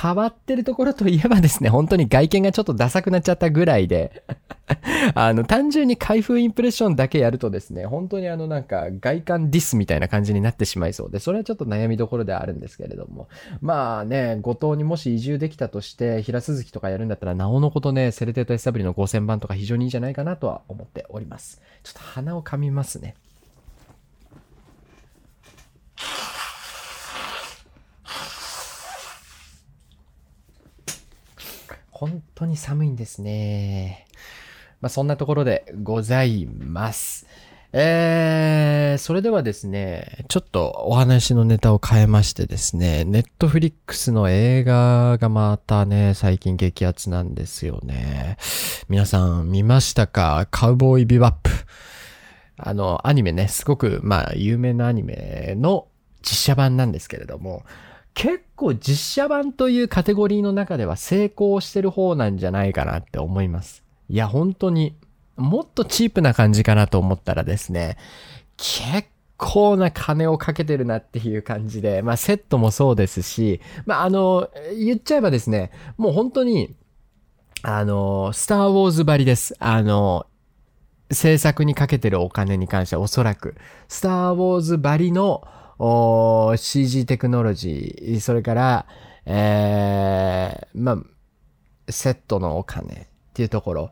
[0.00, 4.22] 変わってるところといえばですね、本当に外見がちょっとダサくなっちゃったぐらいで、
[5.14, 13.28] あの、単純に開封インプレッションだけやるとですね、本当にあのなんか外観ディスみたいな感じになってしまいそうで、それはちょっと悩みどころではあるんですけれども。
[13.60, 21.60] まあね、五島にもし移住できたとして、平鈴木とかやるんだったら、なおのことね、セルテート SW の5000番とか非常にいいんじゃないかなとは思っております。
[21.82, 23.14] ちょっと鼻を噛みますね。
[31.90, 34.03] 本当に寒いんですね。
[34.84, 37.26] まあ、そんなところでございます。
[37.72, 48.36] えー、それではですね、ちょっとお話のネタを変えましてですね、ネットフリックスの映画がまたね、最近激アツなんですよね。
[48.90, 50.48] 皆さん見ましたか？
[50.50, 51.50] カウボーイビバップ。
[52.58, 55.86] あの、アニメね、すごく、まあ、有名なアニメの
[56.20, 57.64] 実写版なんですけれども、
[58.12, 63.82] 結構実写版というカテゴリーの中では成功してる方なんじゃないかなって思います。
[64.08, 64.96] いや、本当に、
[65.36, 67.96] もっとチープな感じかなと思ったらですね、
[68.56, 76.74] 結構な金をかけてるなっていう感じで、まあセットもそうですし、まああの、言っちゃえばですね、もう本当に、
[77.62, 79.56] あの、スターウォーズばりです。
[79.58, 80.26] あの、
[81.10, 83.56] 制作にかけてるお金に関してはおそらく、
[83.88, 85.42] スター・ウォーズばりの
[86.56, 88.86] CG テクノロジー、それから、
[89.26, 90.98] えー、まあ、
[91.92, 93.90] セットのお金っていうとこ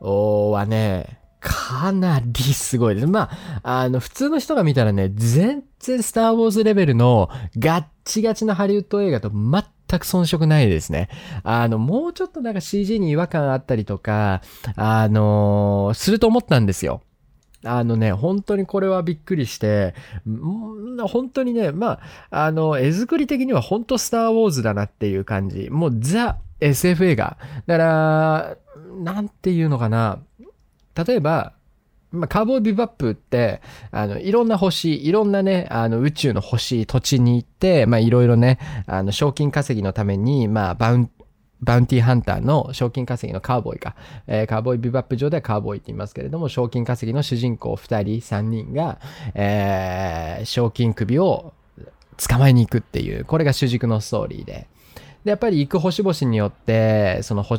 [0.00, 3.06] ろはね、かなりすごいです。
[3.06, 3.30] ま
[3.62, 9.62] あ、あの、普通の人が見たらね、全然スター・ウォーズレベルのガッチガチのハリウッド映画と全
[10.00, 11.10] く遜色ないですね。
[11.44, 14.40] あの、もうちょっとなんか CG に違和感あったりとか、
[14.74, 17.02] あのすると思ったんですよ。
[17.64, 19.94] あのね、本当にこれはびっくりして、
[20.28, 25.68] ん本当にね、まあ、あの、絵作り的には本当スター・ウォーズだなっていう感じ。
[25.70, 27.36] もうザ・ SF 映画。
[27.66, 28.56] だから、
[29.02, 30.18] なんていうのかな。
[30.94, 31.52] 例えば、
[32.10, 41.10] まあ、カーボーイビバップって、あの、いろんな星、いろんなね、あの、宇宙の星、土地に行って、まあ、いろいろね、あの、賞金稼ぎのために、まあ、バウン、
[41.60, 43.96] バウンティーハンターの賞金稼ぎのカーボーイか。
[44.26, 48.98] えーカーボーイビバップ上ではカーボーイって言いますけれども、賞金稼ぎの主人公2人、3人が、
[49.34, 51.52] えー賞金首を
[52.16, 54.68] 捕まえに行くっていう、これが主軸のストーリーで。
[55.24, 57.58] で、やっぱり行く星々によって、そのほ、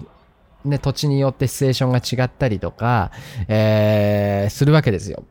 [0.66, 3.12] ね、土地によってシチュエーションが違ったりとか、
[3.48, 5.24] えーするわけですよ。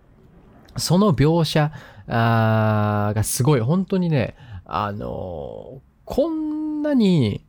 [0.76, 1.72] その描写
[2.06, 7.44] あーがすごい、本当にね、あのこんなに、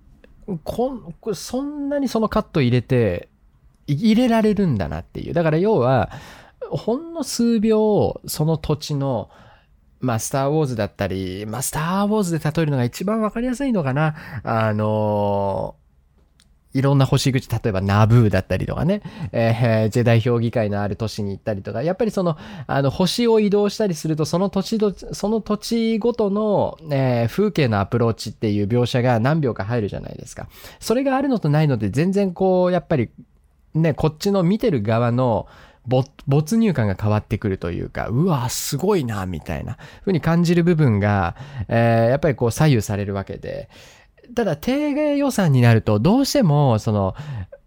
[0.58, 3.30] こん、こそんなにそのカット入れて、
[3.88, 5.34] 入れられるんだなっていう。
[5.34, 6.10] だから要は、
[6.70, 9.30] ほんの数秒、その土地の、
[10.00, 14.16] ま、スター・ウォーズだったり、ま、スター・ウォーズで例えるのが一番わかりやすいのかな。
[14.44, 15.76] あの
[16.74, 19.02] いろんな星口、例えばナブーだったりとかね、
[19.32, 30.48] えージェダイ評議会のある都市に行ったりとか、やっぱりその、あの、星を移動したりすると、その土地ど、その土地ごとの、えー風景のアプローチっていう描写が何秒か入るじゃないですか。
[30.80, 33.10] それがあるのとないので、全然こう、やっぱり、
[33.74, 35.48] ね、こっちの見てる側の、
[36.28, 41.36] 没入感が変わってくるというか、うわ、すごいな、みたいな風に感じる部分が、
[41.68, 43.70] えーやっぱりこう左右されるわけで、
[44.36, 47.16] ただ低予算になるとどうしてもその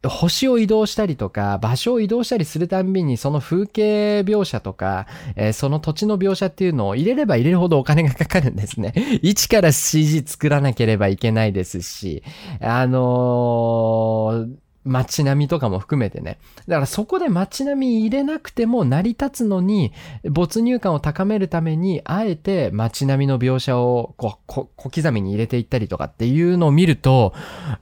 [0.09, 8.95] 星を移動したりとか、場所を移動したりするたんびに、その風景描写とか、えーその土地の描写っていうのを入れれば入れるほどお金がかかるんですね。
[9.23, 12.23] 一から CG 作らなければいけないですし、
[12.61, 16.39] あのー街並みとかも含めてね。
[16.67, 19.93] だからそこで街並み入れなくても成り立つのに、
[20.25, 27.33] 没入感を高めるために、あえて街並みの描写をここ小刻みに入れていったりとかっていうのを見ると、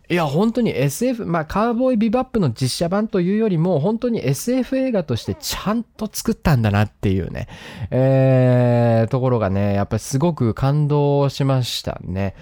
[0.09, 7.49] いや、本当に SF、まあ、カーボーイビバップの実写版というよりも、本当に SF 映画としてちゃんと作ったんだなっていうね、
[7.91, 12.35] えー、ところがね、やっぱりすごく感動しましたね。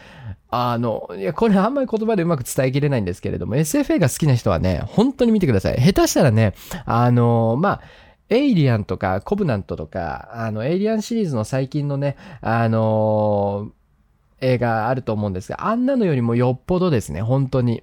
[0.51, 5.81] あの、いや、これあんまり言葉でうまく伝えきれないんですけれども、SF 映画好きな人はね、本当に見てください。
[5.81, 6.55] 下手したらね、
[6.87, 7.81] あの、まあ、
[8.31, 13.73] エイリアンとかコブナントとか、あの、エイリアンシリーズの最近のね、あの
[14.41, 17.83] 映画あると思うんですが、あんなのよりもよっぽどですね、本当に。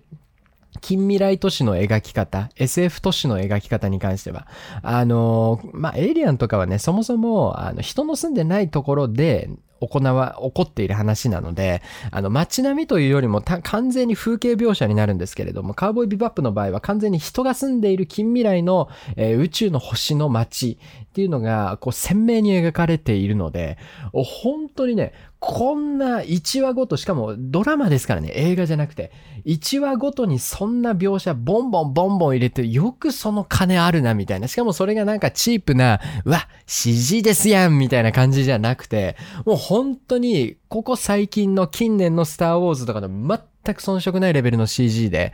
[0.82, 4.46] 近未来都市の描き方、SF 都市の描き方に関しては、
[4.82, 9.50] あのまあ、エイリアンとかはね、そもそも、あの、人の住んでないところで、
[9.88, 23.78] 行わ、起こっている話なので、あの、街並みというよりも完全に風景描写になるんですけれども、カウボーイビバップの場合は完全に人が住んでいる近未来の、えー宇宙の星の街っていうのが、こう、鮮明に描かれているので、
[24.12, 25.14] 本当にね、
[25.48, 29.12] こんな1話ごと、しかもドラマですからね、映画じゃなくて、
[29.46, 34.48] 1話ごとにそんな描写ボンボンボンボン入れて、よくその金あるな、みたいな。
[34.48, 45.32] しかもそれがなんかチープな、うわ、CG ですやん、みたいな感じじゃなくて、もう本当に、ここ最近の近年のスターウォーズとかの全く遜色ないレベルの CG で、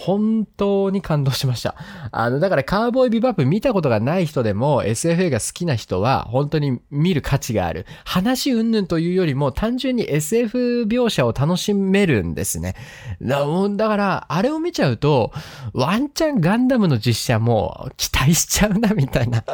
[0.00, 1.74] 本当に感動しました。
[2.10, 7.84] あの、だからカーボーイビバップ見たことがない人でも SF 映画好きな人は本当に見る価値がある。
[8.04, 12.76] 話云々というよりも単純に SF 描写を楽しめるんですね。
[13.20, 13.44] だ
[13.76, 15.32] だから、あれを見ちゃうと、
[15.74, 19.44] ワンチャンガンダムの実写も期待しちゃうな、みたいな。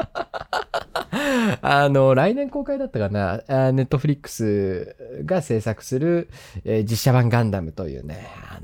[1.62, 3.38] あの、来年公開だったかな、
[3.72, 6.28] ネットフリックスが制作する、
[6.64, 8.60] えー実写版ガンダムというね、あ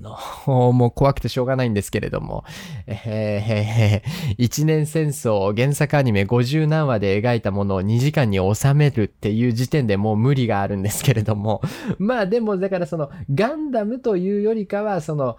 [0.46, 2.44] の、もう怖くてしょうがないんですけれども、
[2.86, 11.60] えー、一年戦争原作アニメ50何話で描いたものを2時間に収めるっていう時点でもう無理があるんですけれども、
[11.98, 15.36] まあでもだからそのガンダムというよりかは、その、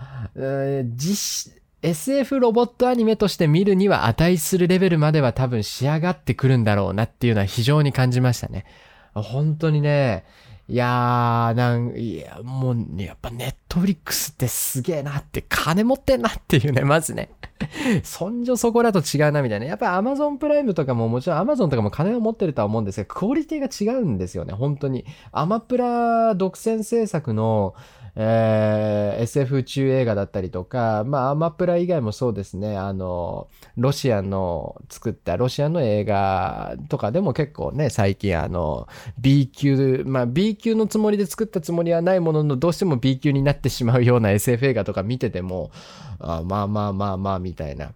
[0.96, 8.66] 実 SF ロボットアニメとして見るには値するレベルまでは多分仕上がってくるんだろうなっていうのは非常に感じましたね。
[9.14, 10.24] 本当にね、
[10.70, 17.32] いやー、なん、いや、もう、ね、やっぱネットフリックスってすげえなって、金持ってんなっていうね、まずね。
[18.04, 19.66] そんじょそこらと違うなみたいな。
[19.66, 25.06] やっぱアマゾンプライムとかももちろんアマゾンとかも金を持ってるとは思うんですが、クオリティが違うんですよね、本当に。
[25.34, 27.76] アマプラ独占制作の、
[28.16, 33.48] えー SF 中映画だったりとか、まあ、アマプラ以外もそうですね、あの、
[33.78, 38.88] ロシアの作ったロシアの映画とかでも結構ね、最近あの、
[39.20, 45.72] B 級、まあ B 級のつもりで作ったつもりはないものの、どうしても B 級になってしまうような SF 映画とか見てても、
[46.20, 47.94] あまあまあまあまあ、みたいな。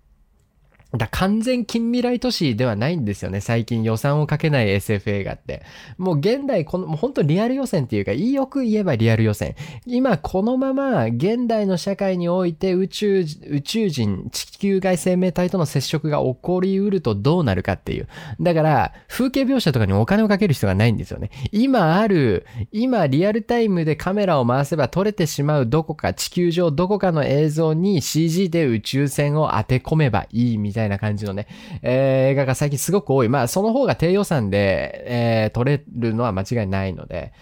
[0.96, 3.42] だ完全近未来都市ではないんですよね。
[3.42, 5.64] 最近予算をかけない SF 映画って。
[5.98, 9.56] もう現代、この、もう本当リアル予選っていうか、よく言えばリアル予選。
[9.86, 18.08] 今このまま現代の社会において宇宙、宇宙人、地球外生命体との接触が起こりうるとどうなるかっていう。
[18.40, 21.32] だから、風景描写とかにお金をかける必要がないんですよね。
[21.52, 31.48] 今ある、今リアルタイムでカメラを回せば撮れてしまうどこか、地球上どこかの映像に CG で宇宙船を当て込めばいいみたいなたいな感じのね、
[31.82, 33.30] えー映画が最近すごく多い。
[33.30, 37.34] まあ、その方が低予算で、えー撮れるのは間違いないので、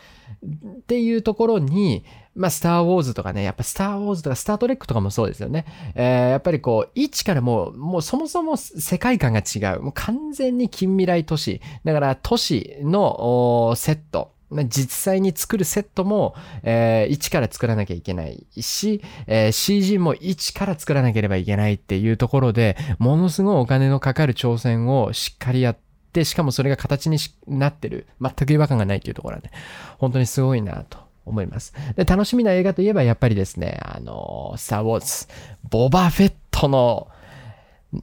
[0.44, 2.04] っていうところに、
[2.36, 5.66] まあ、スター・ウォーズとかね、やっぱスター・ウォーズとかスター・トレックとかもそうですよね。
[5.96, 9.82] えーやっぱりこう、一からもう、もうそもそも世界観が違う。
[9.82, 11.62] もう完全に近未来都市。
[11.84, 14.35] だから都市のセット。
[14.52, 25.78] 実際に作るセットも、えー一から作らなきゃいけないし、えー CG も一から作らなければいけないっていうところで、ものすごいお金のかかる挑戦をしっかりやっ
[26.14, 28.08] て、しかもそれが形になってる。
[28.22, 29.52] 全く違和感がないっていうところはね、
[29.98, 31.74] 本当にすごいなと思います。
[31.96, 35.28] で、楽しみな映画といえばやっぱりですね、あのスター・ウォーズ、
[35.70, 37.08] ボバフェットの、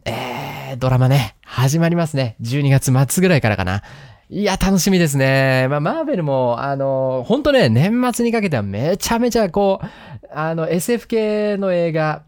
[0.05, 2.37] えー、ドラマね、始まりますね。
[2.42, 3.83] 12月末ぐらいからかな。
[4.33, 5.66] いや、楽しみですね。
[5.68, 9.87] まあ、マーベルも、あの、本当ね、年末にかけてはめちゃめちゃこう、
[10.33, 12.23] あの、SF 系の映画、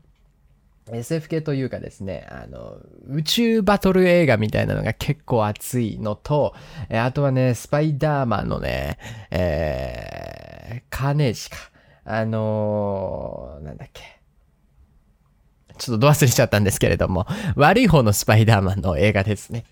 [0.93, 2.77] SF 系というかですね、あの、
[3.09, 6.55] 宇宙バトル映画みたいなのが結構熱いのと、
[6.91, 8.99] えあとはね、スパイダーマンのね、
[9.31, 11.57] えー、カネージか。
[12.05, 14.21] あのーなんだっけ。
[15.79, 17.27] ちょっとど忘れしちゃったんですけれども、
[17.57, 19.65] 悪い方のスパイダーマンの映画ですね。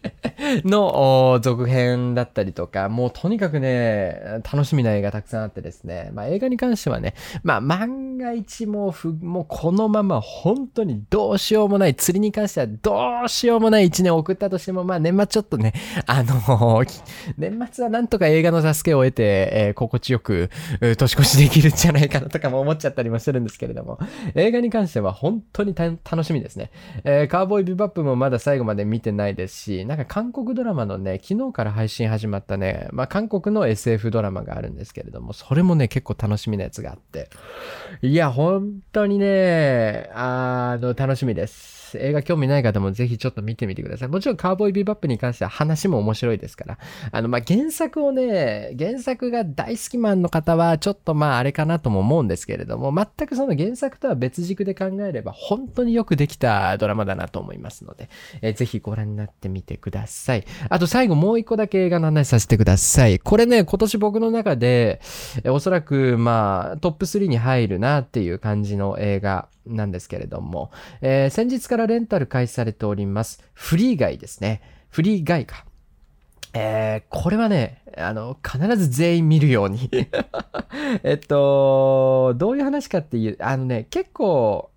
[0.65, 15.73] の続編だったりとか、もうとにかくね、楽しみな映画たくさんあってですね、まあ映画に関してはね、まあ万が一もうふ、もうこのまま本当にどうしようもない、釣りに関してはどうしようもない一年送ったとしても、まあ年末ちょっとね、
[16.07, 16.85] あの
[17.39, 20.51] 年末はなんとか映画の助けを得て、えー心地よく、
[20.99, 23.99] 年越しできるんじゃないかなとかも思っちゃったりもするんですけれども、
[24.35, 26.71] 映画に関しては本当に楽しみですね。
[27.05, 37.31] えーカーボーイビバップもまだ最後まで見てないですし、なんか韓国国ドラマのね、昨日から配信始まったね、まあ韓国の SF ドラマがあるんですけれども、それもね、結構楽しみなやつがあって、
[38.03, 41.82] いや、本当にね、あの、楽しみです。
[41.99, 44.09] 映画興味ない方もぜひちょっと見てみてください。
[44.09, 46.79] もちろんカーボーイビバップに関しては話も面白いですから。
[47.11, 58.09] あの、ま、原作をね、原作が大好きマンの方はちょっとまああれかなとも思うんですけれども、全くその原作とは別軸で考えれば本当によくできたドラマだなと思いますので、
[58.41, 60.45] えーぜひご覧になってみてください。
[60.69, 63.19] あと最後もう一個だけ映画の話させてください。
[63.19, 65.01] これね、今年僕の中で、
[65.43, 74.61] えおそらくまあトップ3に入るなっていう感じの映画なんですけれども、えー先日からレンタル開始されております、フリーガイですね。
[74.89, 75.65] フリーガイか。
[76.55, 79.89] えー、これはね、あの、必ず全員見るように。
[81.03, 84.71] えっと、どういう話かっていう、あのね、結構、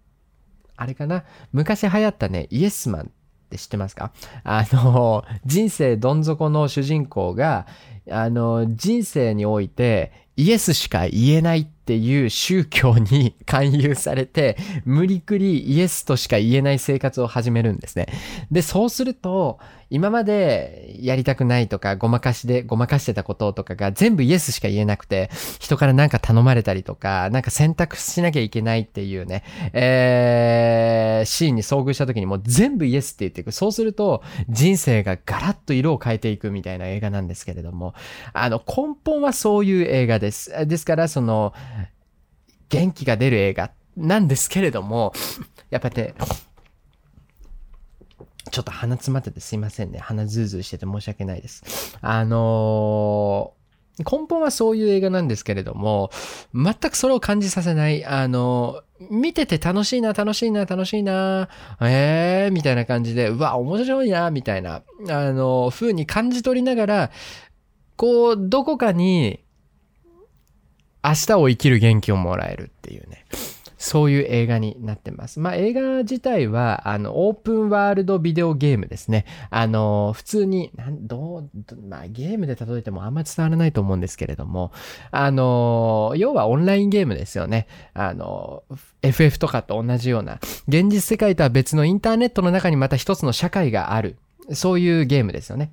[0.77, 3.05] あれかな、昔流行ったね、イエスマンっ
[3.49, 4.13] て知ってますか？
[4.45, 7.67] あの、人生どん底の主人公が、
[8.09, 18.07] あの、人生において、イエスしか言えないっっていう宗教に勧誘されて、無理くりイエスとしか言えない生活を始めるんですね。
[18.49, 19.59] で、そうすると、
[19.91, 25.29] 今までやりたくないとか、ごまかしで、ごまかしてたこととかが全部イエスしか言えなくて、
[25.59, 33.51] 人からなんか頼まれたりとか、なんか選択しなきゃいけないっていうね、えー、シーンに遭遇した時にもう全部イエスって言っていく。
[33.51, 37.93] そうすると、人生がガラッと色を変えていくみたいな映画なんですけれども、
[38.33, 40.65] あの、根本はそういう映画です。
[40.65, 41.53] ですから、その、
[42.75, 45.13] 元気が出る映画なんですけれども、
[45.69, 46.13] やっぱね、
[48.51, 49.99] ちょっと鼻詰まっててすいませんね。
[49.99, 51.97] 鼻ズーズーしてて申し訳ないです。
[52.01, 53.65] あのー
[53.97, 56.09] 根本はそういう映画なんですけれども、
[56.53, 61.47] 全くそれを感じさせない、あの見てて楽しいな、楽しいな、楽しいな、
[61.79, 67.11] えー、みたいな感じで、うわ、面白いな、みたいな、あのー風に感じ取りながら、
[67.95, 69.44] こう、どこかに、
[71.05, 73.25] 明日を生きる元気をもらえるっていうね。
[73.77, 75.39] そういう映画になってます。
[75.39, 79.25] まあ映画自体は、あの、オープンワールドビデオゲームですね。
[79.51, 84.71] あの、普通に、なんどう、まあゲームで例えてもあんまり伝わらないと思うんですけれども、
[85.11, 87.67] あの、要はオンラインゲームですよね。
[87.93, 88.63] あの、
[89.03, 94.17] FF とかと同じような、現実世界とは別のインターネットの中にまた一つの社会がある。
[94.53, 95.71] そういうゲームですよね。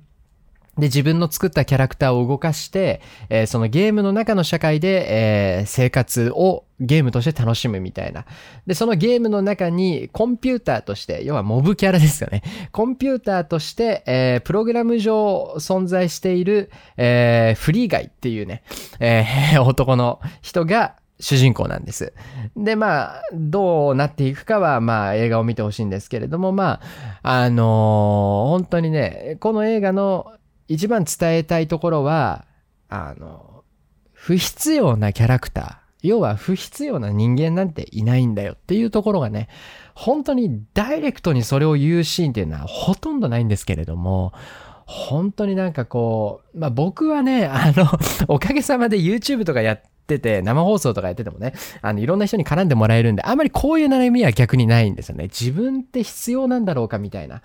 [0.77, 8.25] で、自分の作ったキャラクターを動かして、えーそのゲームの中の社会で、えー生活をゲームとして楽しむみたいな。
[8.65, 12.41] で、そのゲームの中にコンピューターとして、要はモブキャラですよね。
[12.71, 18.63] コンピューターとして、えープログラム上存在している、えフリーガイっていうね、
[18.99, 19.25] え
[19.63, 22.13] 男の人が、主人公なんです。
[22.57, 26.81] で、まあ、どうなっていくかは、まあ、映画を見てほしいんですけれども、ま
[27.21, 30.33] あ、あのー本当にね、この映画の
[30.67, 32.45] 一番伝えたいところは、
[32.89, 33.63] あの、
[34.13, 39.47] 不必要なキャラクター、要は不必要な人間なんていないんだよっていうところがね、
[39.95, 44.33] 本当にダイレクトにそれを言うシーンっていうのはほとんどないんですけれども、
[44.85, 47.87] 本当になんかこう、まあ僕はね、 あの、
[48.27, 55.25] おかげさまで YouTube とかやってて、生放送とかやっててもね、あの、いろんな人に絡んでもらえるんで、あんまりこういう悩みは逆にないんですよね。
[55.25, 57.41] 自分って必要なんだろうかみたいな。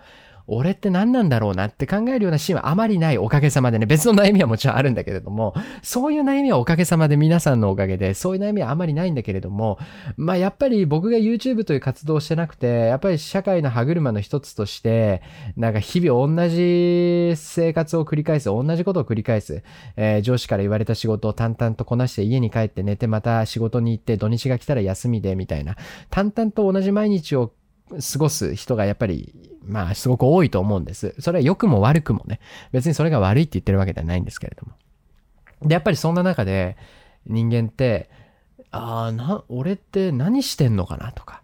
[0.49, 9.79] 俺って何なんだろうなって考えるようなシーンはあまりないおかげさまでね、別の悩みはもちろんあるんだけれども、そういう悩みはおかげさまで皆さんのおかげで、そういう悩みはあまりないんだけれども、
[10.17, 15.23] まあやっぱり僕が YouTube という活動をしてなくて、やっぱり社会の歯車の一つとして、
[15.57, 19.63] なんか日々同じ生活を繰り返す、同じことを繰り返す、
[19.97, 25.77] えー上司から言われた仕事を淡々とこなして家に帰って寝てまた仕事に行って土日が来たら休みでみたいな、
[26.11, 27.53] 淡々と同じ毎日を
[27.91, 29.35] 過ごす人がやっぱり、
[29.69, 31.15] まあ、すごく多いと思うんです。
[31.19, 32.41] それは良くも悪くもね。
[32.73, 34.73] 別にそれが悪いって言ってるわけではないんですけれども。
[35.63, 36.77] で、やっぱりそんな中で、
[37.27, 38.11] 人間って、
[38.71, 41.43] ああ、な、俺って何してんのかなとか、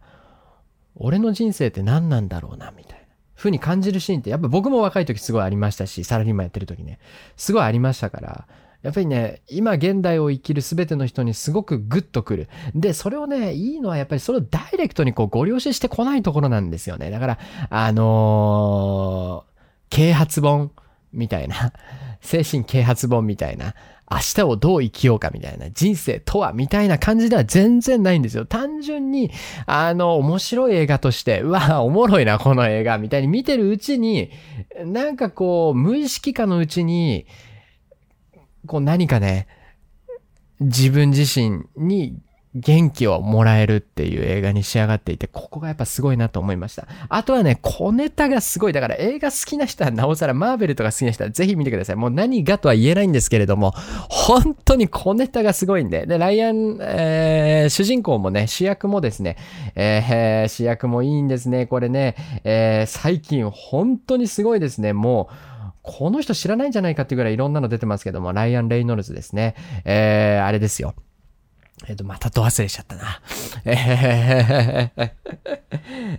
[0.97, 3.05] 俺の人生って何なんだろうな、みたいな。
[3.35, 6.99] ふうに感じるシーンって、やっぱ僕も若い時すごいありましたし、サラリーマンやってる時ね、
[7.37, 8.47] すごいありましたから、
[8.85, 12.49] やっぱりね、今現代を生きる全ての人にすごくグッとくる。
[12.75, 17.11] で、それをね、いいのはやっぱりそれをダイレクトにこうご了承してこないところなんですよね。
[17.11, 17.39] だから、
[17.71, 19.55] あのー
[19.91, 20.73] 啓発本
[21.13, 21.73] みたいな、
[22.21, 23.75] 精神啓発本みたいな、
[24.11, 28.45] 明日をどう生きようかみたいな、人生とはみたいな感じでは全然ないんですよ。
[28.45, 29.31] 単純に、
[29.67, 34.31] あの、面白い映画として、うわ、おもろいな、この映画、みたいに見てるうちに、
[34.85, 37.27] なんかこう、無意識化のうちに、
[38.67, 39.47] こう何かね、
[40.61, 42.19] 自分自身に
[42.55, 46.87] 元気をもらえるっていう映画に仕上がっていて、ここがやっぱすごいなと思いました。
[47.09, 48.73] あとはね、小ネタがすごい。
[48.73, 51.97] だから映画好きな人はなおさら、マーベルとか好きな人はぜひ見てください。
[51.97, 53.73] もう何がとは言えないんですけれども、
[54.09, 56.07] 本当に小ネタがすごいんで。
[56.07, 59.37] で、ライアン、えー、主人公もね、主役もですね、
[59.75, 61.67] えー、主役もいいんですね。
[61.67, 64.93] これね、えー、最近本当にすごいですね。
[64.93, 65.54] もう、
[65.85, 69.55] この人知らないんじゃないかっていうぐらいいろんなの出てますけども、ライアン・レイノルズですね。
[69.85, 70.95] えー、あれですよ。
[71.87, 73.21] えっと、またと忘れちゃったな。
[73.65, 75.11] えー、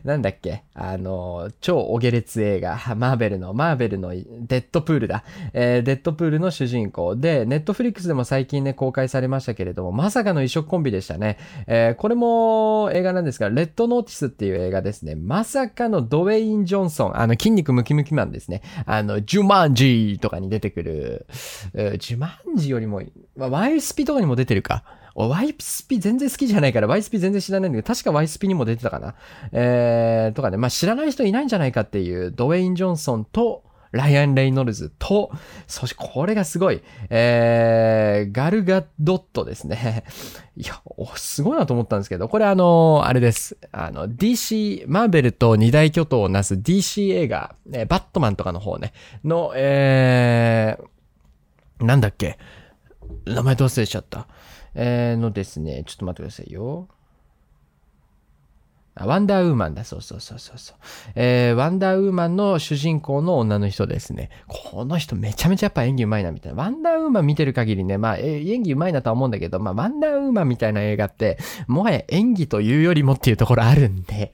[0.03, 0.63] なんだっけ？
[0.75, 5.23] あの、超お下劣映画、マーベルの、マーベルのデッドプールだ。
[5.53, 11.37] えー、デッドプールの主人公で、ネットフリックスでも最近ね、公開されましたけれども、まさかの異色コンビでしたね。
[11.67, 15.15] えー、これも映画なんですが、レッドノーティスっていう映画ですね。
[15.15, 18.61] まさかのドウェイン・ジョンソン、あの、筋肉ムキムキマンですね。
[18.85, 21.25] あの、ジュマンジーとかに出てくる、
[21.73, 23.01] えージュマンジーよりも、
[23.37, 24.83] まあ、ワイスピとかにも出てるか。
[25.15, 29.15] ワイスピ全然好きじゃないから、ワイスピ全然知らないんだけど、確かワイスピにも出てたかな。
[29.53, 33.63] えー、とかね、まあ知らない人いないんじゃないかっていう、ドウェイン・ジョンソンと、
[33.95, 35.31] ライアン・レイノルズと、
[35.67, 40.03] そしてこれがすごい、えー、ガルガドットですね。
[40.57, 43.57] いや、おすごいなと思ったんですけど、これあの、あれです。
[43.71, 48.91] あの、DC、マーベルと二大巨頭をなす DC 映画、えバットマンとかの方ね、
[49.23, 52.37] の、えー、なんだっけ
[53.25, 54.27] 名前と忘れちゃった。
[54.75, 56.89] えー、のですね、ちょっと待ってくださいよ。
[59.03, 59.83] ワンダーウーマンだ。
[59.83, 60.77] そうそうそうそうそう。
[61.15, 64.29] えー、ワンダーウーマンの主人公の女の人ですね。
[64.47, 66.63] この人めちゃめちゃやっぱ演技うまいなみたいな。
[66.63, 71.37] ワンダーウーマン見てる限りね、まあ、え演技うまいなとは思うんだけど、まあ、ワンダーウーマンみたいな映画って、
[71.67, 74.31] もはや演技というよりもっていうところあるんで、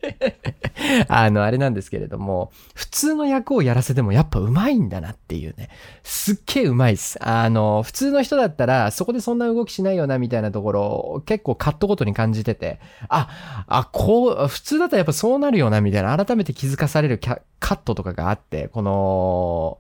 [1.10, 5.70] あの、あれなんですけれども、普通の役をやらせてもやっぱうまいんだなっていうね。
[6.04, 7.18] すっげえうまいっす。
[7.22, 19.80] あの、普通の人だったら、そこでそんな動きしないよなみたいなところを結構カットごとに感じてて、あ、あ、こう、普通だとやっぱそうなるよなみたいな、改めて気づかされるキャカットとかがあって、この、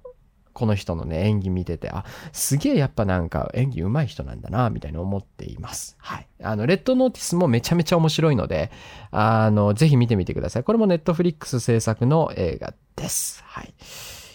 [0.53, 5.95] この人のね、演技見てて、あ、すげえやっぱなんか演技上手い人なんだな、みたいに思っています。
[5.99, 6.27] はい。
[6.41, 8.71] あの、レッドノーティスもめちゃめちゃ面白いので、
[9.11, 10.63] あの、ぜひ見てみてください。
[10.63, 13.43] これもネットフリックス制作の映画です。
[13.45, 13.73] はい。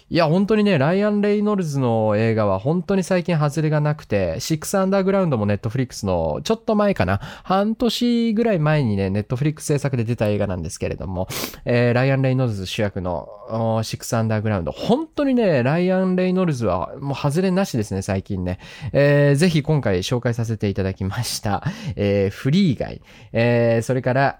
[0.08, 11.26] いや、本当にね、ライアン・レイノルズの映画は本当に最近外れがなくて、シックスアンダーグラウンドもネットフリックスのちょっと前かな、半年ぐらい前にね、ネットフリックス制作で出た映画なんですけれども、
[11.64, 13.28] えーライアン・レイノルズ主役の
[13.82, 18.60] シックスアンダーグラウンド、本当にね、ライアン・レイノルズはもう外れなしですね、最近ね。
[18.92, 21.64] えーぜひ今回紹介させていただきました、
[21.96, 23.02] えーフリー以外、
[23.32, 24.38] えーそれから、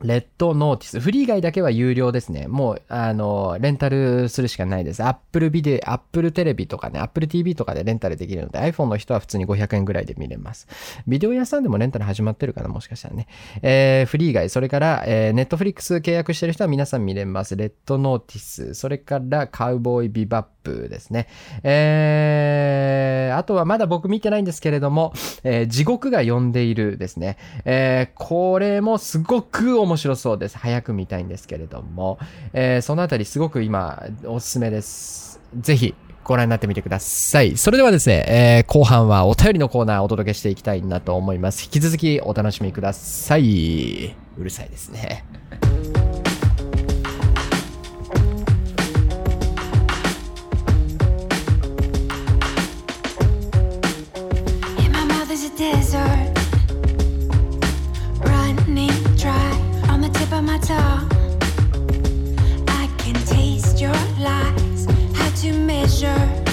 [0.00, 1.00] レッドノーティス。
[1.00, 2.48] フリー以外だけは有料ですね。
[2.48, 5.02] もう、あの、レンタルするしかないです。
[5.04, 10.66] Apple ビデオ、Apple テレビとかね、Apple TV とかでレンタルできるので、iPhone の人は普通に500円ぐらいで見れます。
[11.06, 13.28] ビデオ屋さんでもレンタル始まってるかな、もしかしたらね。
[13.62, 17.54] えー、フリー以外、それから、えー、Netflix 契約してる人は皆さん見れます。
[17.56, 21.26] レッドノーティス、それから、カウボーイビバップですね。
[21.62, 25.12] えー、あとはまだ僕見てないんですけれども、
[25.44, 27.36] えー地獄が呼んでいるですね。
[27.64, 30.58] えーこれもすごく面白そうです。
[30.58, 32.18] 早く見たいんですけれども、
[32.52, 35.40] えーそのあたりすごく今おすすめです。
[35.60, 35.94] ぜひ
[36.24, 37.56] ご覧になってみてください。
[37.56, 41.64] それではですね、えー後半はお便りのコーナーをお届けしていきたいなと思います。
[41.64, 44.14] 引き続きお楽しみください。
[44.38, 45.41] うるさいですね。
[65.82, 66.51] Measure.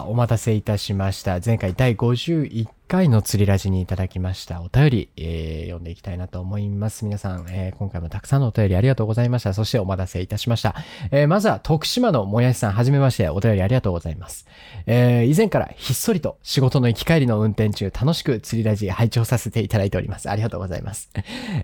[0.00, 1.38] お待たせいたしました。
[1.44, 7.04] 前回第51回の釣りラジにいただきましたお便り、えー読んでいきたいなと思います。
[7.04, 9.54] 皆さん、えー今回もたくさんのお便りありがとうございました。
[9.54, 10.74] そしてお待たせいたしました。
[11.10, 14.46] えーまずは徳島のもやしさん、はじめまして、お便りありがとうございます。
[14.86, 20.30] え以前からひっそりと仕事の行き帰りの運転中、楽しく釣りラジ拝聴させていただいております。
[20.30, 21.10] ありがとうございます。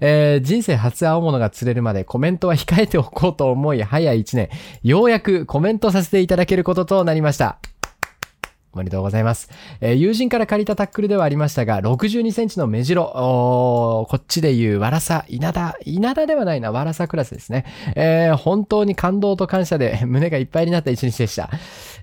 [0.01, 4.49] え人生初青物が釣れるまでコメントは控えておこうと思い、早い1年、
[4.83, 7.59] ようやくコメントさせていただけることとなりました。
[8.79, 9.51] おめでとうございます。
[9.81, 17.65] えー友人から借りたタックルではありましたが、62センチの目白、おーこっちでいうわらさ、稲田、稲田ではないな、わらさクラスですね。
[17.97, 21.51] えー本当に感動と感謝で胸がいっぱいになった一日でした。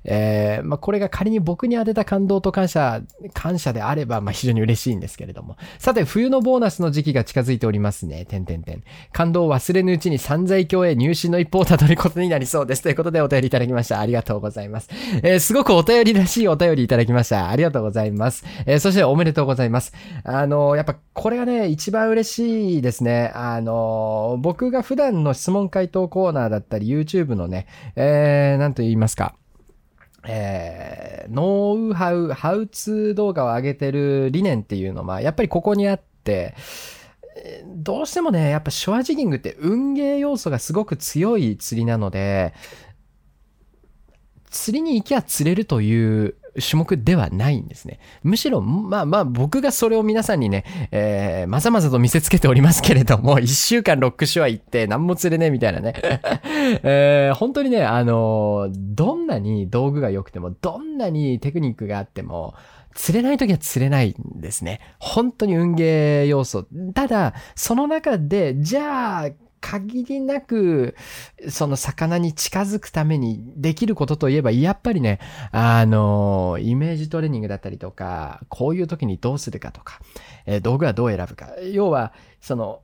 [0.05, 3.01] えーまあ、これが仮に僕に当てた感動と感謝、
[3.33, 5.57] 感謝であれば、まあ、非常に嬉しいんですけれども。
[5.79, 8.25] さて、冬のボーナスの時期が近づいておりますね。
[8.25, 8.83] てんてんてん。
[9.11, 12.83] 感動を忘れぬうちに散財教へ入信の一歩をたどることになりそうです。
[12.83, 13.99] ということでお便りいただきました。
[13.99, 14.89] ありがとうございます。
[15.23, 17.49] えすごくお便りらしいお便りいただきました。
[17.49, 18.43] ありがとうございます。
[18.65, 19.93] えーそしておめでとうございます。
[20.23, 23.31] あのやっぱこれがね、一番嬉しいですね。
[23.35, 29.35] あの僕が普段の質問回答コーナーだったり、YouTube のね、えー、なんと言いますか。
[30.27, 36.55] えー、ノウハウ、ハウツー動画を上げてる理念っていうのは、やっぱりここにあって、
[37.65, 42.53] どうしてもね、やっぱショアジギングって運ゲー要素がすごく強い釣りなので、
[44.49, 47.99] 釣りに行きゃ釣れるという種目ではないんですね。
[48.23, 55.93] むしろ、まあまあ僕がそれを皆さんにね、えーまざまざと見せつけておりますけれども、 一週間ロックショア行って何も釣れねえみたいなね。
[56.83, 62.53] えー本当にね、あのーどんなに道具が良くても、どんなにテクニックがあっても、
[62.95, 64.79] 釣れない時は釣れないんですね。
[64.99, 66.65] 本当に運ゲー要素。
[66.93, 69.29] ただ、その中で、じゃあ、
[69.65, 70.95] 限りなく、
[71.49, 75.19] その魚に近づくためにできることといえば、やっぱりね、
[75.51, 79.99] あの、イメージトレーニングだったりとか、こういう時にどうするかとか、
[80.45, 81.49] え道具はどう選ぶか。
[81.73, 82.81] 要は、その、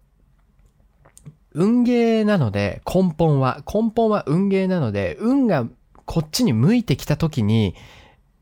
[1.53, 5.67] 運ゲーなので、根本は、根本は運ゲーなので、運が
[6.05, 7.75] こっちに向いてきた時に、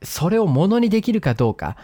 [0.01, 1.75] それをものにできるかどうか、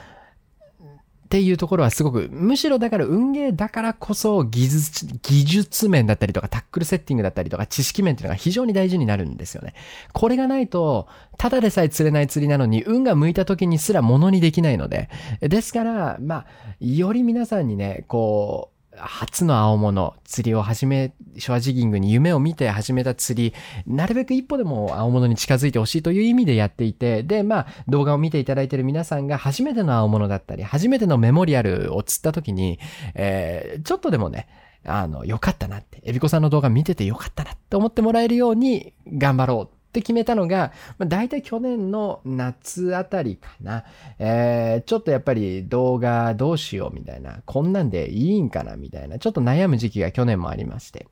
[1.25, 9.73] っていうところはすごく、むしろだから運ゲーだからこそ技術、技術面だったりとかタックルセッティングだったりとか知識面っていうのが非常に大事になるんですよね。
[10.13, 11.07] これがないと、
[11.37, 15.09] ただでさえ釣れない釣りなのに、運が向いた時にすら物にできないので。
[15.41, 16.45] ですから、まあ、
[16.79, 23.53] より皆さんにね、こう、初の青物、釣りを始め、ショアジギングに夢を見て始めた釣り、
[23.87, 32.79] なるべく一歩でも青物に近づいてほしいという意味でやっていて、で、まあ、動画を見ていただいている皆さんが初めての青物だったり、初めてのメモリアルを釣った時に、
[33.13, 34.47] えーちょっとでもね、
[34.85, 43.85] あの、よかったなって、エビコさんの動画見ててよかったなって思ってもらえるように頑張ろうって決めたのが、まあ、大体去年の夏あたりかな。
[44.19, 51.07] えーちょっとやっぱり動画どうしようみたいな、こんなんでいいんかなみたいな、ちょっと悩む時期が去年もありまして。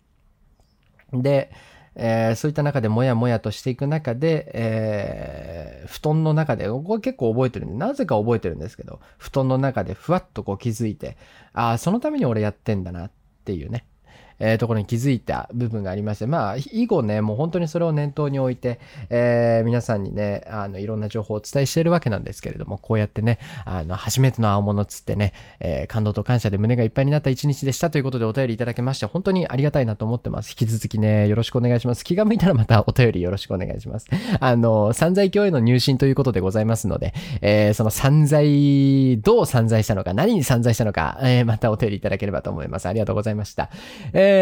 [1.13, 1.51] で、
[1.95, 11.17] えーそういった中でもやもやとしていく中で、えー布団の中で、これ結構覚えてるんで、なぜか覚えてるんですけど、布団の中でふわっとこう気づいて、
[11.53, 13.11] ああ、そのために俺やってんだなっ
[13.45, 13.85] ていうね、
[14.43, 18.79] えーところに気づいた部分がありまして、まあ、以後ね、もう本当にそれを念頭に置いて、
[19.09, 30.49] えー皆さんにね、あの、いろんな情報をお伝えしているわけなんですけれども、こうやってね、あの、初めての青物つってね、えー感動と感謝で胸がいっぱいになった一日でしたということでお便りいただけまして、本当にありがたいなと思ってます。
[30.51, 32.03] 引き続きね、よろしくお願いします。
[32.03, 34.07] 気が向いたらまたお便りよろしくお願いします。
[34.39, 42.87] あの、散財教への入信ということでございますので、えーその散財、どう散財したのか、何に散財したのか、えーまたお便りいただければと思います。
[42.87, 43.69] ありがとうございました。
[44.13, 44.32] えー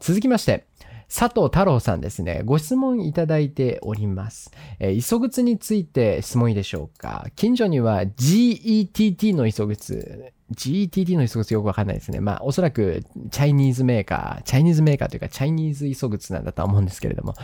[0.00, 0.66] 続きまして、
[1.08, 2.42] 佐藤太郎さんですね。
[2.44, 4.52] ご質問いただいております。
[4.78, 7.26] えー磯靴について質問いいでしょうか？
[7.34, 12.20] 近所には GETT の磯靴、GETT の磯靴よくわかんないですね。
[12.20, 17.34] まあ、おそらくチャイニーズメーカー、チャイニーズメーカーというかチャイニーズ磯靴なんだとは思うんですけれども、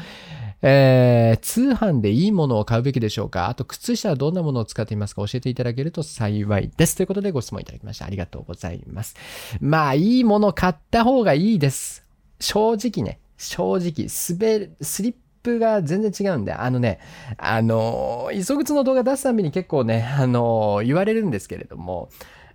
[0.69, 3.49] えー通販でいいものを買うべきでしょうか？
[3.49, 5.25] あと、靴下はどんなものを使っていますか？
[5.27, 6.97] 教えていただけると幸いです。
[6.97, 8.07] ということでご質問いただきました。
[8.07, 9.15] ありがとうございます。
[9.61, 12.05] まあ、いいもの買った方がいいです。
[12.41, 16.99] 正直ね、正直、滑る、スリップが全然違うんで、あのね、
[17.39, 22.09] あの、磯靴の動画出すたびに結構ね、あの、言われるんですけれども、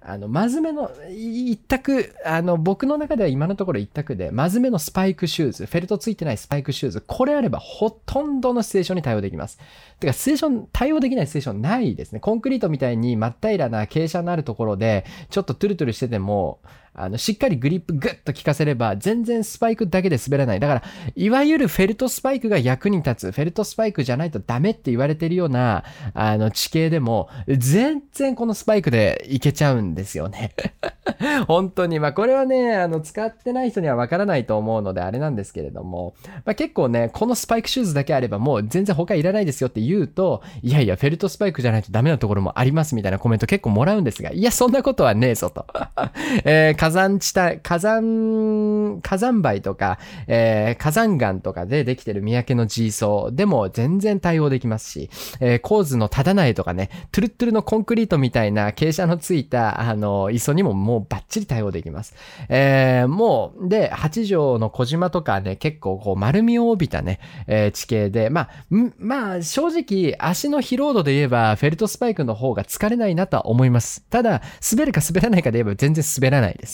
[0.03, 9.59] あの、まずめの、一択、あの、僕の中では今のところ一択で、まずめのスパイクシューズ、フェルトついてないスパイクシューズ、これあればほとんどのシチュエーションに対応できます。
[9.99, 12.19] てか、ステーション、対応できないステーションないですね。
[12.19, 16.59] コンクリートみたいに真っ平らな傾斜のあるところで、ちょっとトゥルトゥルしてても、
[16.93, 20.59] あの、しっかりグリップグッと効かせれば、全然スパイクだけで滑らない。
[20.59, 20.83] だから、
[21.15, 30.51] いわゆるフェルトスパイクが役に立つ、フェルトスパイクじゃないとダメって言われてるような、あの、地形でも、全然このスパイクでいけちゃうんですよね。
[31.47, 31.99] 本当に。
[31.99, 36.13] まあ、これはね、あの、使ってない人にはわからないと思うので、あれなんですけれども、
[36.45, 45.65] まあ、結構ね、このスパイクシューズだけあればもう全然他いらないですよって言うと、いやいや、フェルトスパイクじゃないとダメなところもありますみたいなコメント結構もらうんですが、いや、そんなことはねえぞと。
[46.43, 55.09] えー火山地帯、火山、火山灰とか、えー火山岩とかでできてる三宅の G 層でも全然対応できますし、
[55.41, 62.15] えー、構図のただ苗とかね、トゥルットゥルのコンクリートみたいな傾斜のついた、あの、磯にももうバッチリ対応できます。
[62.49, 68.49] えーもう、で、八条の小島とかね、結構こう丸みを帯びたね、えー地形で、まあ、
[68.97, 74.03] まあ、正直、足の疲労度で言えば、フェルトスパイクの方が疲れないなとは思います。
[74.09, 76.70] ただ、滑るか滑らないかで言えば全然滑らないです。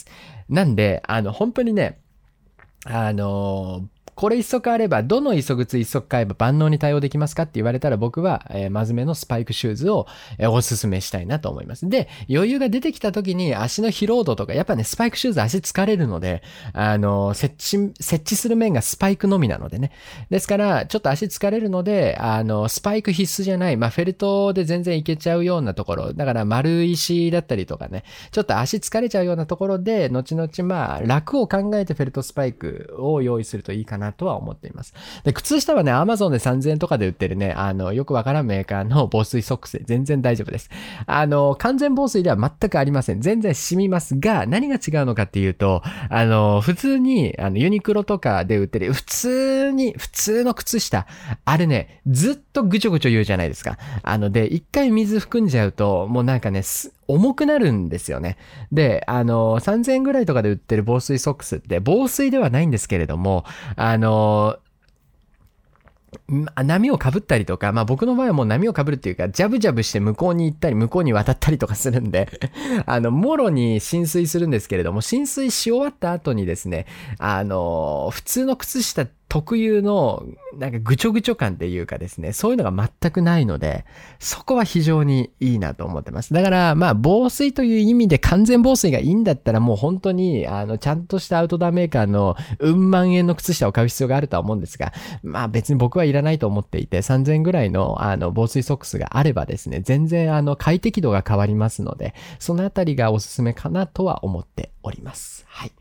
[0.50, 2.00] なんで、あの、本当にね、
[2.86, 3.88] あの
[4.18, 10.08] これ一足あれば、どの磯靴一足買えば万能に対応できますかって言われたら僕は、えー、真面目のスパイクシューズを、
[10.40, 11.88] えーおすすめしたいなと思います。
[11.88, 16.42] で、余裕が出てきた時に足の疲労度とか、やっぱね、スパイクシューズ足疲れるので、
[16.74, 19.92] あの設置、設置する面がスパイクのみなのでね。
[20.32, 34.94] ですから、ちょっと足疲れるので、あの、スパイク必須じゃない、まあ、フェルトで全然いけちゃうようなところ、だから丸石だったりとかね、ちょっと足疲れちゃうようなところで、後々まあ、楽を考えてフェルトスパイクを用意するといいかなとは思っています。
[35.24, 40.70] で、靴下はね、アマゾンで3000円とかで売ってるね、あの、よくわからんメーカーの防水ソックスで全然大丈夫です。
[41.06, 43.22] あの、完全防水では全くありません。
[43.22, 51.08] 全然染みますが、何が違うのかっていうと、あの、普通に、あの、ユニクロとかで売ってる、普通に、普通の靴下、
[51.46, 53.78] あれね、ずっとぐちょぐちょ言うじゃないですか。
[54.04, 58.38] あの、で、一回水含んじゃうと、もうなんかね、す重くなるんですよね。
[58.72, 63.46] で、あの、3000円ぐらいとかで売ってる防水ソックスって、防水ではないんですけれども、
[63.76, 64.58] あの、
[66.56, 72.30] 波をかぶったりとか、まあ僕の場合はもう波をかぶるっていうか、ジャブジャブして向こうに行ったり、向こうに渡ったりとかするんで、
[72.86, 76.86] あの、もろに浸水するんですけれども、浸水し終わった後にですね、
[77.20, 80.24] あの、普通の靴下って特有の、
[80.58, 83.86] なんかぐちょぐちょ感っていうかですね、そういうのが全くないので、
[84.20, 86.34] そこは非常にいいなと思ってます。
[86.34, 105.46] だから、まあ、防水という意味で完全防水がいいんだったら、もう本当に、あの、ちゃんとしたアウトドアメーカーの、うん万円の靴下を買う必要があるとは思うんですが、まあ別に僕はいらないと思っていて、3000円ぐらいの、あの、防水ソックスがあればですね、全然、あの、快適度が変わりますので、そのあたりがおすすめかなとは思っております。
[105.48, 105.72] はい。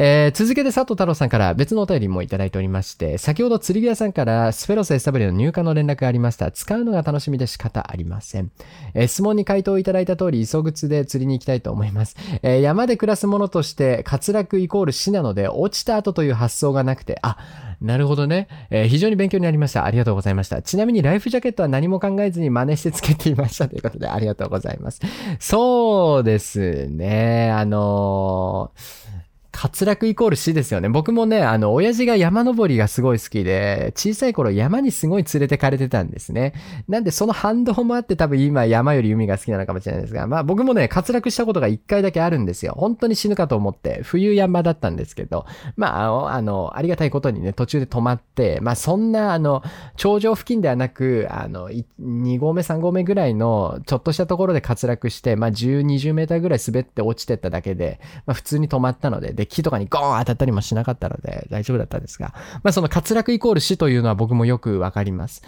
[0.00, 6.52] えー続けて佐藤太郎さんから別のお便りもいただいておりまして、先ほど釣り具屋さんからスフェロス SW の入荷の連絡がありました。
[6.52, 8.52] 使うのが楽しみで仕方ありません。
[8.94, 12.14] えー質問に回答いただいた通り、磯靴で釣りに行きたいと思います。
[12.42, 17.36] えー山で暮らすものとして、滑落イコール死なので、落ちた後という発想がなくて、あ、
[17.80, 18.46] なるほどね。
[18.70, 19.84] え非常に勉強になりました。
[19.84, 20.62] ありがとうございました。
[20.62, 25.00] ちなみにライフジャケットは何も考えずに真似してつけていましたということで、ありがとうございます。
[25.40, 27.50] そうですね。
[27.50, 29.17] あのー
[29.60, 30.88] 滑落イコール死ですよね。
[30.88, 36.54] 僕もね、あの、親父が山登りがすごい好きで、小さい頃山にすごい連れてかれてたんですね。
[36.86, 42.74] なんでその反動もあって多分今山より海が好きなのかもしれないですが、まあ僕もね、滑落したことが一回だけあるんですよ。
[42.78, 45.44] 本当に死ぬかと思って、冬山だったんですけど、
[45.76, 49.64] まあ、あの、あ、りがたいことにね、途中で止まって、まあそんな、あの、
[49.96, 65.42] 頂上付近ではなく、あの、2合目、3合目ぐらいの、ちょっとしたところで滑落して、まあ10、20メーターぐらい滑って落ちてっただけで、まあ普通に止まったので、で、木とかにゴーン当たったりもしなかったので、大丈夫だったんですが、まあその滑落イコール死というのは僕もよくわかります。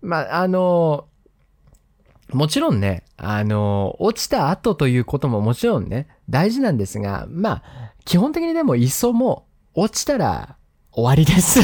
[0.00, 1.06] まあ、あの、
[2.32, 10.56] もちろんね、あの、落ちた後ということももちろんね、大事なんですが、まあ、基本的にでも磯も落ちたら
[10.92, 11.60] 終わりです。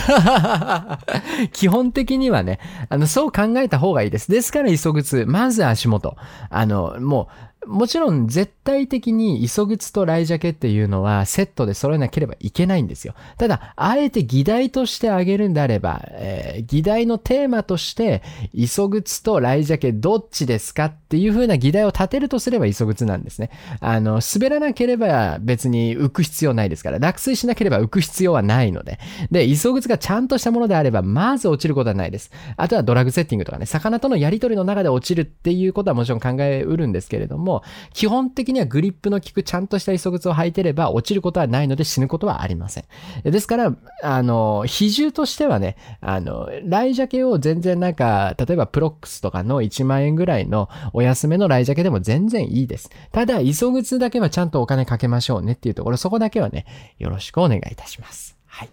[1.52, 2.58] 基本的にはね、
[2.88, 4.30] あの、そう考えた方がいいです。
[4.30, 6.16] ですから、磯靴、まず足元。
[6.48, 13.14] あの、もう、もちろん絶対的に磯靴とライジャケっていうのはセットで揃えなければいけないんですよ。
[13.36, 23.50] ただ、あえて議題としてあげるんであれば、えー議題のテーマとして、磯靴とライジャケどっちですかっていう風な議題を立てるとすれば磯靴なんですね。
[23.80, 28.98] あの、滑らなければ別に浮く必要ないですから、落水しなければ浮く必要はないので。
[29.30, 32.30] で、磯靴がちゃんとしたものであれば、まず落ちることはないです。
[32.56, 42.84] あとはドラッグセッティングとかね、魚とのやりとりの中で落ちるっていうことはもちろん考えうるんですけれども、も基本的にはグリップの効くちゃんとした磯靴を履いてれば落ちることはないので死ぬことはありません。
[43.24, 52.90] ですから、あの、比重としてはね、あの、ライジャケを全然なんか、例えばプロックスとかの1万円ぐらいのお安めの来ジャケでも全然いいです。
[53.12, 56.66] ただ、急ぐつだけはちゃんとお金かけましょうねっていうところ、そこだけはね、
[56.98, 58.36] よろしくお願いいたします。
[58.46, 58.68] はい。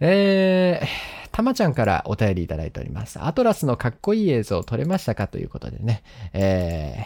[0.00, 3.20] えー、たまちゃんからお便りいただいております。
[3.22, 5.28] アトラスのかっこいい映像撮れましたか？
[5.28, 6.02] ということでね。
[6.32, 7.04] え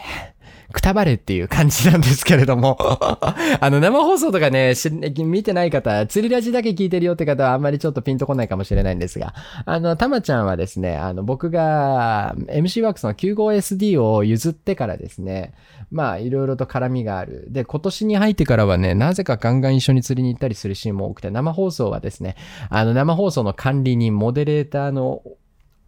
[0.69, 2.75] ー、 くたばれっていう感じなんですけれども。
[3.61, 4.73] あの、生放送とかね、
[5.19, 9.35] 見てない方、釣りラジだけ聞いてるよって方はあんまりちょっとピンとこないかもしれないんですが、
[9.67, 15.53] あの、たまちゃんはですね、あの、僕が MC ワークスの 95SD を譲ってからですね、
[15.93, 17.45] まあ、いろいろと絡みがある。
[17.49, 22.35] で、今年に入ってからはね、なぜかガンガン一緒に釣りに行ったりするシーンも多くて、生放送はですね、
[22.69, 25.21] あの、生放送の管理人、モデレーターの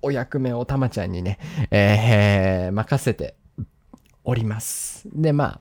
[0.03, 1.39] お役目をたまちゃんにね、
[1.72, 3.36] えー、任せて
[4.24, 5.08] おります。
[5.12, 5.60] で、まあ、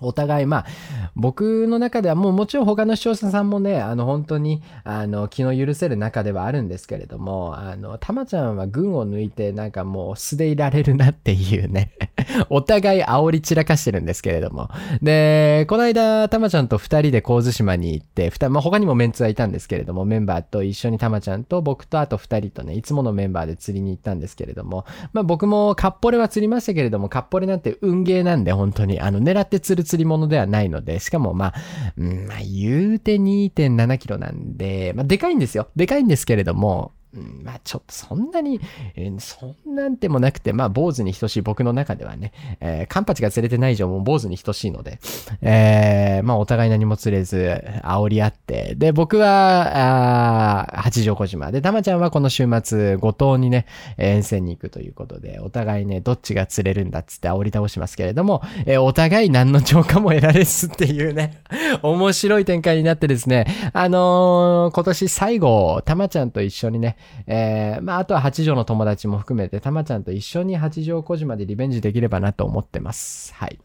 [0.00, 0.66] お互い、まあ、
[1.14, 11.92] 僕の中ではもうもちろん他の視聴者さんもね、あの本当に、あの、気の許せる中ではあるんですけれども、あの、たまちゃんは群を抜いてなんかもう素でいられるなっていうね、
[12.50, 14.68] お互い煽り散らかしてるんですけれども。
[15.00, 31.54] で、この間、たまちゃんと二人で神津島に行って、二まあ、他にもメンツはいたんですけれども、メンバーと一緒にたまちゃんと僕とあと二人とね、いつものメンバーで釣りに行ったんですけれども、まあ僕もカッポレは釣りましたけれども、カッポレなんて運ゲーなんで本当に、あの、狙って釣る釣り物ではないので、しかもまあ、
[31.96, 35.68] うん、まあ言うて2.7キロなんで、まあでかいんですよ。
[35.76, 38.60] でかいんですけれども、うんまあちょっとそんなに、
[38.94, 44.98] えーそんなんでもなくて、まあ坊主に等しい僕の中ではね、えーカンパチが釣れてない以上も坊主に等しいので、
[45.42, 51.50] えーまあお互い何も釣れず、煽り合って、で、僕は、あー八丈小島。
[51.52, 61.42] で、たまちゃんはこの週末、五島にね、えー遠征に行くということで、お互いね、どっちが釣れるんだっつって煽り倒しますけれども、えーお互い何の浄化も得られずっていうね、
[61.82, 66.96] 面白い展開になってですね、あのー今年最後、たまちゃんと一緒にね、
[67.26, 73.34] えーまあ、あとは八条の友達も含めて、たまちゃんと一緒に八条小島でリベンジできればなと思ってます。
[73.34, 73.58] はい。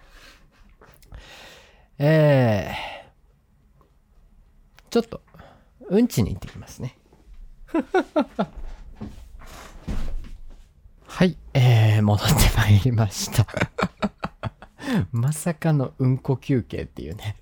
[2.00, 5.22] えー、ちょっと、
[5.90, 6.98] うんちに行ってきますね。
[11.06, 13.46] はい、えー、戻ってまいりました。
[15.12, 17.36] まさかのうんこ休憩っていうね。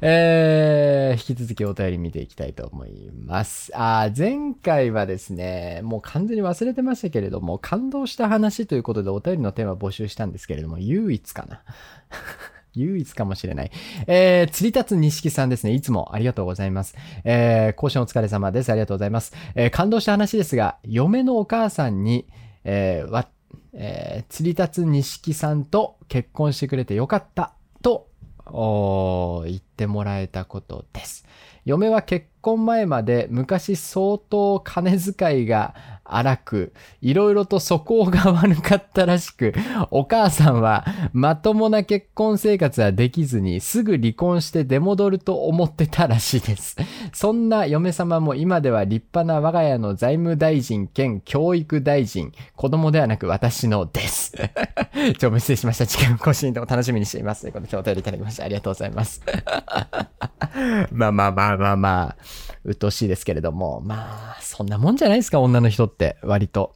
[0.00, 3.70] えー、引き続きお便り見ていきたいと思います。
[3.74, 11.62] あ前回はですね、もう完全に忘れてましたけれども、感動した話ということでお便りのテーマ募集したんですけれども、唯一かな？
[12.74, 13.70] 唯一かもしれない。
[14.06, 15.72] えー、釣り立つ錦さんですね。
[15.72, 16.96] いつもありがとうございます。
[17.22, 18.70] えー、交渉お疲れ様です。
[18.70, 19.32] ありがとうございます。
[19.54, 22.26] えー、感動した話ですが、嫁のお母さんに、
[22.64, 23.28] えー、わ、
[23.74, 28.08] えー、釣り立つ錦さんと結婚してくれてよかった、と、
[28.46, 31.26] 言ってもらえたことです。
[31.64, 35.74] 嫁は結婚前まで昔相当金遣いが
[36.16, 39.54] 荒く、いろいろと素行が悪かったらしく、
[39.90, 46.76] お母さんはまともな結婚生活はできずにすぐ離婚して出戻ると思ってたらしいです。
[47.12, 54.32] そんな嫁様も今では立派な我が家の財務大臣兼教育大臣、子供ではなく私のです。
[55.18, 55.86] ちょ、失礼しました。
[55.86, 57.42] 次回の更新でも楽しみにしています。
[57.42, 59.22] ということで、お便りいただきましてありがとうございます。
[60.92, 62.16] まあまあまあまあまあ、
[62.64, 66.74] 鬱陶しいですけれども、まあ、そんなもんじゃないですか、女の人って、割と。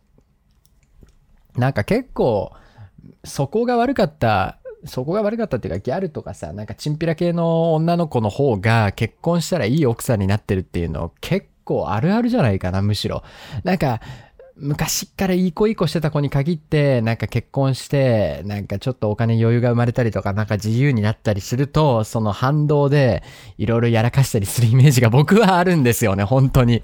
[1.57, 2.53] なんか結構、
[3.25, 13.23] そこが悪かった、そこが悪かったっていうか、ギャルとかさ、なんかチンピラ系の女の子の方が結婚したらいい奥さんになってるっていうの結構あるあるじゃないかな、むしろ。
[13.65, 14.01] なんか、
[14.61, 23.23] 昔っからいい子いい子してた子に限って、なんか結婚して、なんかちょっとお金余裕が生まれたりとか、なんか自由になったりすると、その反動で、
[23.57, 26.83] いろいろやらかしたりするイメージが 僕はあるんですよね、本当に。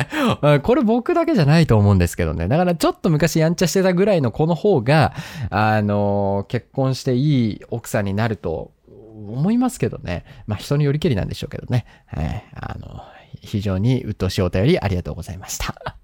[0.62, 2.48] これ僕だけじゃないと思うんですけどね。
[2.48, 5.12] だからちょっと昔やんちゃしてたぐらいの子の方が、
[5.50, 10.24] あの、結婚していい奥さんになると思いますけどね。
[10.46, 11.84] まあ人によりけりなんでしょうけどね。
[12.06, 12.44] はい。
[12.54, 13.02] あの、
[13.42, 15.99] 非常に鬱陶しいお便りありがとうございました。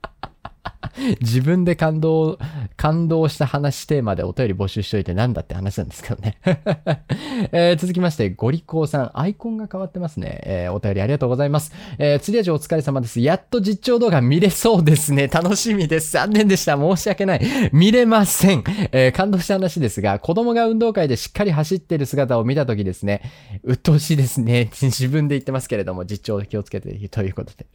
[1.20, 2.38] 自分で感動、
[2.76, 6.38] 感動した話テーマでお便り募集しといてなんだって話なんですけどね。
[7.52, 10.40] えー続きまして、ゴリコーさん、アイコンが変わってますね。
[10.44, 11.72] えーお便りありがとうございます。
[11.98, 13.20] えー、釣り味お疲れ様です。
[13.20, 15.28] やっと実況動画見れそうですね。
[15.32, 16.12] 楽しみです。
[16.12, 16.76] 残念でした。
[16.76, 17.40] 申し訳ない。
[17.72, 18.64] 見れません。
[18.92, 23.22] えー感動した話ですが、子供が運動会でしっかり走ってる姿を見たときですね、
[23.62, 24.70] 鬱陶しいですね。
[24.72, 27.66] 自分で言ってますけれども、実況気をつけてということで。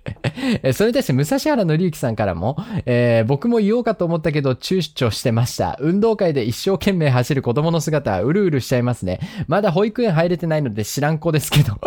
[0.64, 5.78] えーそれに対して、武蔵原紀之さんからも、えーえ僕も言おうかと思ったけど、躊躇してました。
[5.80, 9.20] 運動会で一生懸命走る子供の姿、うるうるしちゃいますね。
[9.48, 11.80] まだ保育園入れてないので知らん子ですけど。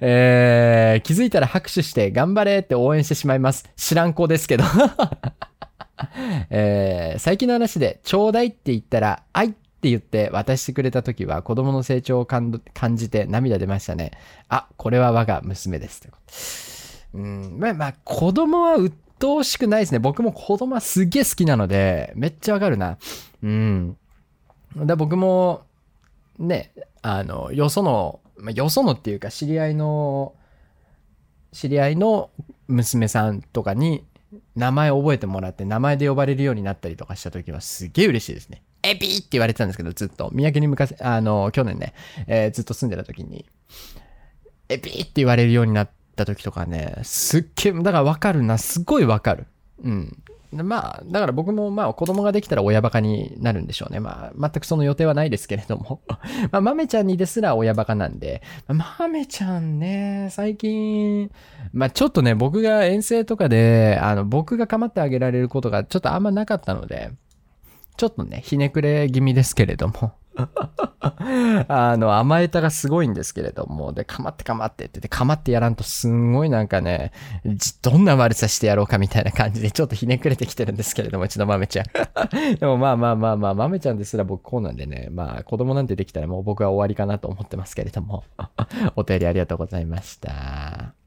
[0.00, 3.68] えー気づいたら拍手して頑張れって応援してしまいます。
[3.76, 4.64] 知らん子ですけど。
[6.50, 12.60] えー最近の話で、ちょうだいって言ったら、愛って言って渡してくれた時は子供の成長を感
[12.94, 14.12] じて涙出ましたね。
[14.48, 16.08] あ、これは我が娘です。
[17.14, 18.76] うん、まあまあ、子供は
[19.18, 19.98] 鬱陶しくないですね。
[19.98, 22.96] 僕も子供はすげえ好きなので、めっちゃわかるな。
[23.42, 23.96] うん。
[24.76, 25.64] だ僕も、
[26.38, 30.34] ね、あの、よその、まあ、よそのっていうか、知り合いの、
[31.52, 32.30] 知り合いの
[32.68, 34.04] 娘さんとかに
[34.54, 38.62] 名前覚えてもらって名前で呼ばれるようになったりとかした時はすげえ嬉しいですね。
[38.82, 40.30] エビーって言われてたんですけど、ずっと。
[40.32, 41.94] 三宅に昔、あの、去年ね、
[42.28, 43.46] えーずっと住んでた時に、
[44.68, 49.46] エビーって言われるようになった時とかね、すっげえ、だからわかるな、すごいわかる。
[49.82, 50.22] うん。
[50.50, 54.00] まあ、だから僕もまあ子供ができたら親バカになるんでしょうね。
[54.00, 56.00] まあ、全くその予定はないですけれども。
[56.50, 61.30] まあ、豆ちゃんにですら親バカなんで、豆ちゃんね、最近、
[61.72, 67.10] まあちょっとね、僕が遠征とかで、あの、僕が構ってあげられることがちょっとあんまなかったので、
[67.98, 70.12] ちょっとね、ひねくれ気味ですけれども。
[71.68, 77.12] あの、甘えたがすごいんですけれども、で、かまってかまってってって、かまってやらんとすんごいなんかね、
[77.82, 81.86] どんな悪さしてやろうかみたいな感じで、ちょっとひねくれてきてるんですけれども、うちの豆ちゃん。
[82.58, 88.24] でもまあまあまあまあ、豆ちゃんですら僕こうなんでね、まあ子供なんてできたらもう僕は終わりかなと思ってますけれども、
[88.96, 90.97] お便りありがとうございました。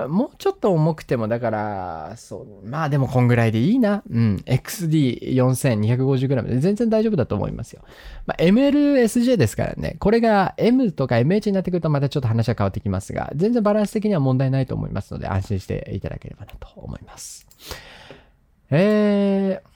[0.07, 4.01] もうちょっと重くても、だから、そう、まあでもこんぐらいでいいな。
[4.09, 4.38] うん。
[4.45, 7.84] XD4250g で全然大丈夫だと思いますよ。
[8.26, 9.97] まあ、MLSJ ですからね。
[9.99, 17.45] これが M とか MH になってくるとまたちょっと話は変わってきますが、全然バランス的には問題ないと思いますので、安心していただければなと思います。
[18.72, 19.70] えー、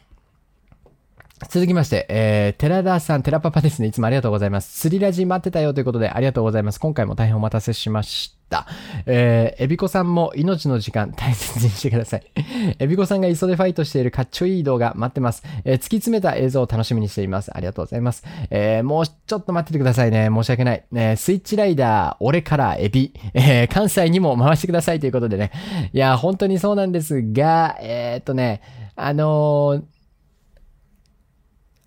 [1.50, 3.90] 続きまして、えー、寺田さん、寺パパですね。
[3.90, 4.80] いつもありがとうございます。
[4.80, 6.80] 釣りラジ待ってたよということで、ありがとうございます。
[6.80, 8.66] 今回も大変お待たせしました。
[9.06, 12.24] えー、エビコさんも命の時間大切にしてください。
[12.80, 15.44] エビコさんが磯でファイトしているかっちょいい動画待ってます。
[15.66, 17.52] えー突き詰めた映像を楽しみにしています。
[17.54, 18.24] ありがとうございます。
[18.50, 20.30] えー、もうちょっと待っててくださいね。
[20.34, 20.86] 申し訳ない。
[20.96, 25.52] えースイッチライダー、俺からエビ、えー関西にも回してくださいということでね。
[25.92, 28.62] いや、本当にそうなんですが、えーっとね、
[28.96, 29.95] あのー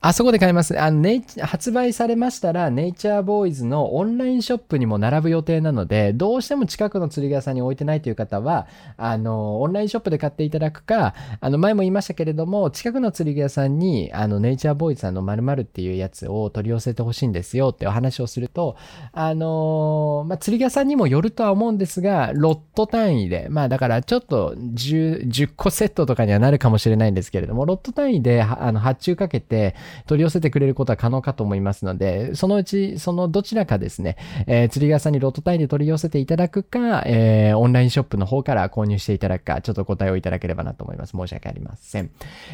[0.01, 0.81] あそこで買います。
[0.81, 18.77] あの、ネ発売されましたら、ネイチャーボーイズのオンラインショップにも並ぶ予定なので、どうしても近くの釣り屋さんに置いてないという方は、あの、オンラインショップで買っていただくか、あの、前も言いましたけれども、近くの釣り屋さんに、あの、ネイチャーボーイズさんの〇〇っていうやつを取り寄せてほしいんですよってお話をすると、
[19.13, 29.75] あのまあ、釣り屋さんにもよるとは思うんですが、ロット単位で、まあ、だからちょっと10、10個セットとかにはなるかもしれないんですけれども、ロット単位で、あの、発注かけて
[30.07, 34.17] 取り寄せてくれることは可能かと思いますので、そのうち、そのどちらかですね、
[34.47, 41.13] えー釣り具屋さんにロット単位で取り寄せていただくか、えーオンラインショップの方から購入していただくか、ちょっと答えをいただければなと思います。
[41.17, 42.11] 申し訳ありません。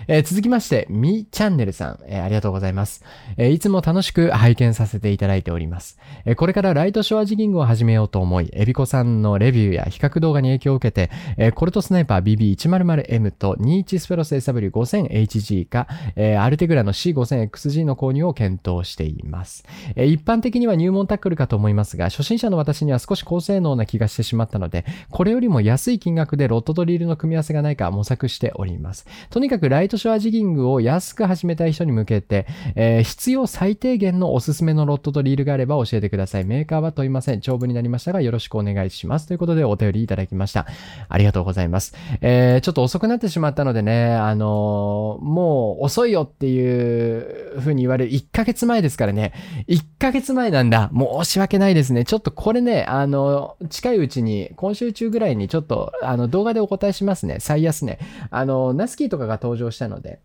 [0.08, 3.04] えー続きまして、みチャンネルさん、えーありがとうございます。
[3.36, 5.98] えーいつも楽しく拝見させていただいております。
[6.24, 12.22] えーこれからライトショアジギングを始めようと思い、エビコさんのレビューや比較動画に影響を受けて、えーコルトスナイパー
[12.56, 19.64] BB100M と21スペロス SW5000HG か、えーアルテグラの C5 5000XG の購入を検討しています。
[19.96, 29.06] え一般的には入門タックルかと思いますが、初心者の私には少し高性能な気がしてしまったので、これよりも安い金額でロットとリールの組み合わせがないか模索しております。
[29.30, 36.44] とにかくライトショアジギングを安く始めたい人に向けて、えー必要最低限のおすすめのロットとリールがあれば教えてください。
[36.44, 37.40] メーカーは問いません。
[37.40, 39.26] 長文になりましたがよろしくお願いします。
[39.26, 40.66] ということでお便りいただきました。
[41.08, 41.94] ありがとうございます。
[42.20, 47.13] えーちょっと遅くなってしまったのでね、あのーもう遅いよっていう
[47.58, 49.32] 風に言われる1ヶ月前ですからね。
[49.68, 50.90] 1ヶ月前なんだ。
[50.94, 52.04] 申し訳ないですね。
[52.04, 57.36] ちょっとこれね、あの、近いうちに、今週中ぐらいにちょっと、あの、動画でお答えしますね。
[57.40, 57.98] 最安値。
[58.30, 60.20] あの、ナスキーとかが登場したので、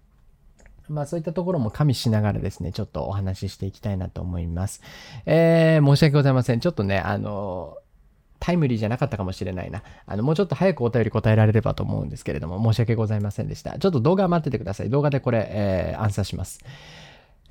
[0.89, 4.81] まあそういったところも加味しながらですね、ちょっとお話ししていきたいなと思います。
[5.25, 6.59] えー、申し訳ございません。
[6.59, 7.77] ちょっとね、あの、
[8.39, 9.83] タイムリーじゃなかったかもしれないな。
[10.05, 13.77] あの、もうちょっと早くお便り答えられればと思うんですけれども、申し訳ございませんでした。
[13.77, 14.89] ちょっと動画待っててください。
[14.89, 16.59] 動画でこれ、えー、アンサーします。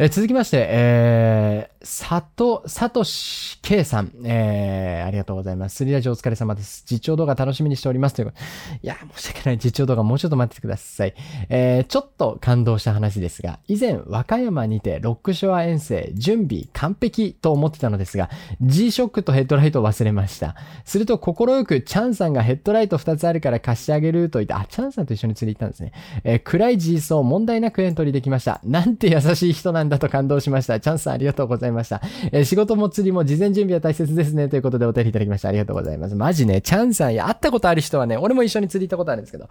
[0.00, 5.74] え続きまして、えー、佐藤、佐藤し K さん、えー、ありがとうございます。
[5.74, 6.84] スリラジお疲れ様です。
[6.86, 8.14] 実況動画楽しみにしております。
[8.14, 8.38] ということ
[8.80, 9.58] いや、申し訳ない。
[9.58, 11.14] 実況動画もうちょっと待っててください。
[11.48, 18.30] えー、ちょっと感動した話ですが、以前、和歌山にてロックショア遠征、準備完璧と思ってたのですが、
[18.60, 20.54] G-SHOCK とヘッドライトを忘れました。
[20.84, 25.92] すると、心よく、チャンさんがヘッドライト2つあるから貸してあげると言って、あ、チャンさんと一緒に釣り行ったんですね。
[26.22, 28.60] えー暗い G 層問題なくエントリーできました。
[28.62, 30.80] なんて優しい人なんだと感動しました。
[30.80, 32.00] チャンさんありがとうございました。
[32.32, 34.48] えー仕事も釣りも事前準備は大切ですね。
[34.48, 35.50] ということでお便りいただきました。
[35.50, 36.14] ありがとうございます。
[36.14, 39.48] マジね、チャンさん、や、会ったことある人はね、俺も一緒に釣り行ったことあるんですけど、い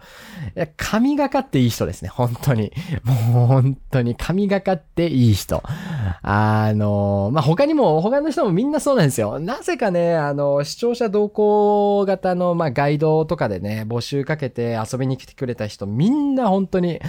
[0.54, 2.08] や、神がかっていい人ですね。
[2.08, 2.72] 本当に。
[3.04, 5.62] もう本当に神がかっていい人。
[6.22, 9.38] あの、まあ、他にも、他の人もみんなそうなんですよ。
[9.38, 17.00] なぜかね、あの、視聴者同行型の、まあ、ガイドとかでね、募集かけて遊びに来てくれた人、みんな本当に、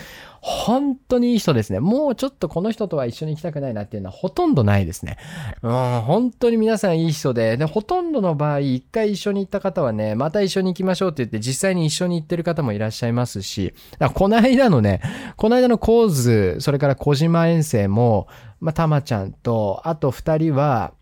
[0.41, 1.79] 本当にいい人ですね。
[1.79, 5.17] もうちょっとこの人とは一緒に行きたくないなっていうのはほとんどないですね。
[5.61, 5.71] うん、
[6.01, 15.01] 本当に皆さんいい人で、で、ほとんどの場合、一回一緒に行った方はね、また一緒に行きましょうって言って、実際に一緒に行ってる方もいらっしゃいますし、だこの間のね、
[15.35, 18.27] この間のコーズ、それから小島遠征も、
[18.59, 20.93] まあ、たまちゃんと、あと二人は、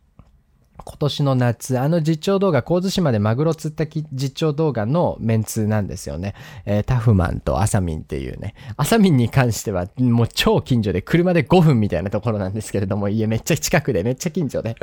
[0.88, 6.34] 今年の夏、あの実況動画、神津島でマグロ釣った実況動画のメンツなんですよね。
[6.66, 8.56] えータフマンとアサミンっていうね。
[8.78, 14.78] アサミンに関しては、もう超近所で、車で5分みたいなところなんですけれども、家めっちゃ近くで、めっちゃ近所で。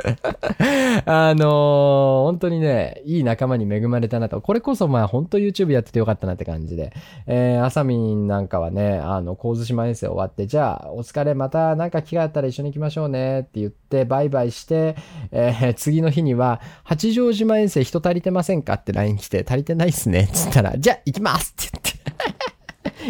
[1.05, 4.41] あのー本当にね、いい仲間に恵まれたなと。
[4.41, 6.93] これこそまあ本当 YouTube やっててよかったなって感じで。
[7.25, 14.95] えー、アサミンなんかはね、あの、神津島遠征終わって、じゃあ、お疲れ、またなんか機会あったら一緒に行きましょうねって言って、バイバイして、
[15.31, 20.29] えー次次の日には、八丈島遠征人足りてませんかって LINE 来て、足りてないっすね。
[20.33, 21.94] つったら、じゃあ行きますって言って。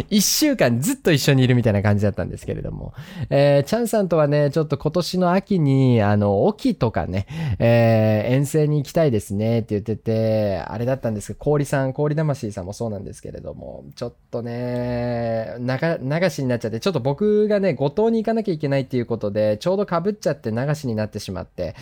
[0.10, 2.94] 一週間ずっと一緒にいるみたいな感じだったんですけれども。
[3.30, 7.28] えー、チャンさんとはね、ちょっと今年の秋に、あの、沖とかね、
[7.60, 21.76] えー、遠征に行きたいですねって言ってて、あれだったんですけど、氷さん、氷魂さんもそうなんですけれども、ちょっとね、流しになっちゃって、ちょっと僕がね、五島に行かなきゃいけないっていうことで、ちょうど被っちゃって流しになってしまって、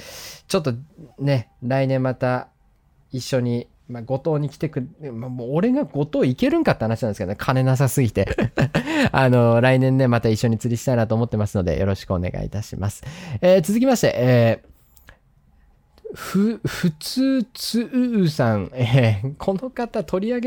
[0.48, 0.74] ちょっと
[1.20, 2.50] ね、来年また
[3.12, 8.28] 一緒に、まあ、五島に来てくる、まあ、もう俺が五島行けるんかって話なんですけどね、金なさすぎて。
[9.12, 13.04] あの、来年ね、また一緒に釣りしたいなと思ってますので、よろしくお願いいたします。
[13.42, 14.74] えー続きまして、えー
[16.16, 20.40] ふ、ふつつうさん、えーこの方取り上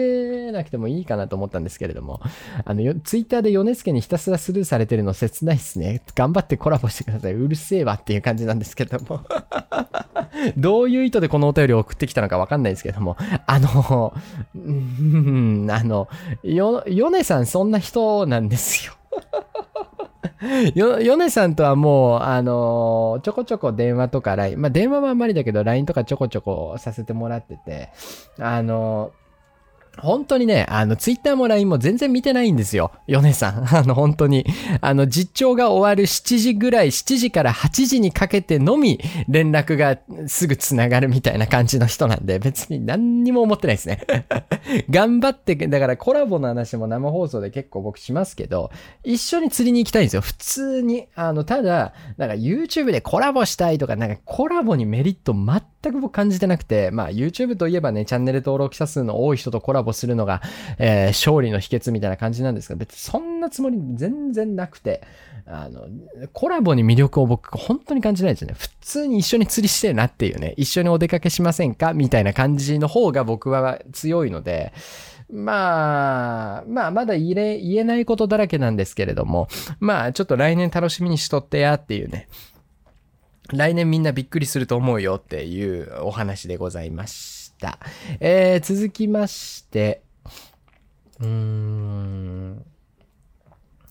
[0.46, 2.20] げなくてもいいかなと思ったんですけれども、
[2.64, 6.02] あの、ツイッターでヨネスケにひたすらスルーされてるの切ないっすね。
[6.14, 7.34] 頑張ってコラボしてください。
[7.34, 9.20] うるせえわっていう感じなんですけども。
[10.56, 13.16] どういう意図でこのお便りを送ってきたのかわかんないですけども、
[13.46, 14.14] あの、
[14.54, 16.08] うん、あの、
[16.42, 18.92] よ、ヨネさんそんな人なんですよ。
[20.74, 27.90] よ、ヨネさんとはもう、あのちょこちょこ電話とか LINE、まあ電話はあんまりだけど LINE とかちょこちょこさせてもらってて、
[28.38, 29.12] あの
[29.98, 32.92] 本当にね、あの、ツイッターも LINE も全然見てないんですよ。
[33.06, 33.66] ヨネさん。
[33.74, 34.44] あの、本当に。
[34.80, 44.00] あの、実況が終わる7時ぐらい、7時から8時にかけてのみ、連絡がすぐ繋がるみたいな感じの人なんで、別に何にも思ってないですね。
[44.90, 48.70] 頑張って、だからコラボの話も生放送で結構僕しますけど、
[49.04, 50.22] 一緒に釣りに行きたいんですよ。
[50.22, 51.06] 普通に。
[51.14, 60.42] あの、ただ、なんか YouTube でコラボしたいとか、なんかコラボにメリット全く僕感じてなくて、まあ YouTube といえばね、チャンネル登録者数の多い人とコラボするのが、
[60.78, 65.02] えー勝利の秘訣みたいな感じなんですけど、別にそんなつもり全然なくて、
[65.46, 65.86] あの、
[66.32, 68.54] コラボに魅力を僕本当に感じないですよね。
[68.58, 71.94] 普通に一緒に釣りしてえなっていうね、一緒にお出かけしませんか？
[71.94, 74.72] みたいな感じの方が僕は強いので、
[75.30, 79.48] まあ、まあ、まだ言え、言えないことだらけなんですけれども、
[79.80, 82.28] まあ、ちょっと来年楽しみにしとってやっていうね、
[83.52, 87.35] 来年みんなびっくりすると思うよっていうお話でございました。
[88.20, 90.02] えー、続きまして、
[91.20, 92.64] うーん。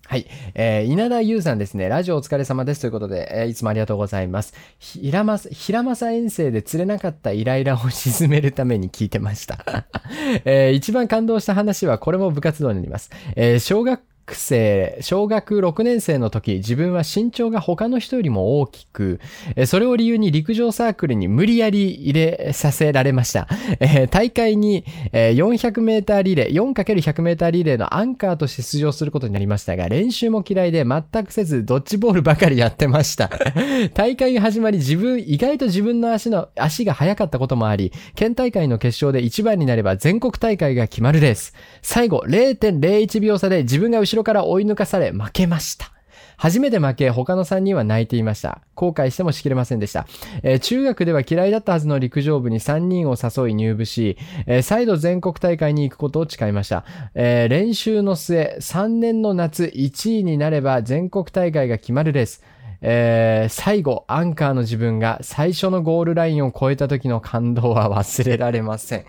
[0.08, 0.28] はい。
[0.54, 1.90] えー、稲田優さんですね。
[1.90, 2.82] ラジオお疲れ様です。
[2.82, 4.54] ということで、えーいつもありがとうございます。
[4.78, 9.58] 平正、平正遠征で釣れなかったイライラを鎮めるために聞いてました。
[10.46, 13.10] えー一番感動した話は、これも部活動になります。
[13.36, 14.00] えー小学
[14.34, 19.20] 生、小学6年生の時、自分は身長が他の人よりも大きく、
[19.68, 23.48] それを理由に陸上サークルに無理やり入れさせられました。
[23.80, 33.30] えー大会に、400メーターリレー、4×100 メーターリレーのアンカーとして出場することになりましたが、練習も嫌いで全くせず、ドッジボールばかりやってました。
[33.94, 41.54] 大会が始まり、自分、意外と自分の足の、足が速かったこともあり、県大会の決勝で1番になれば全国大会が決まるです。
[41.82, 45.92] 最後、0.01秒差で自分が後ろろから追い抜かされ負けました。
[46.38, 48.62] 初めて負け、他の3人は泣いていました。
[48.74, 50.06] 後悔してもしきれませんでした。
[50.44, 56.84] えー中学では嫌いだったはずの陸上部に3人を誘い入部し、えー再度全国大会に行くことを誓いました。
[57.14, 62.44] えー練習の末、3年の夏1位になれば全国大会が決まるレース。
[62.82, 69.06] えー最後、アンカーの自分が最初のゴールラインを越えた時の感動は忘れられません。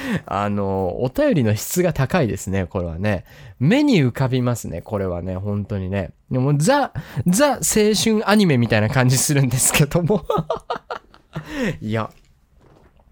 [0.26, 3.24] あの、お便りの質が高いですね、これはね。
[3.58, 6.12] 目に浮かびますね、これはね、本当にね。
[6.30, 6.92] でも、ザ、
[7.26, 7.60] ザ青
[7.94, 10.24] 春アニメみたいな感じするんですけども。
[11.80, 12.10] いや、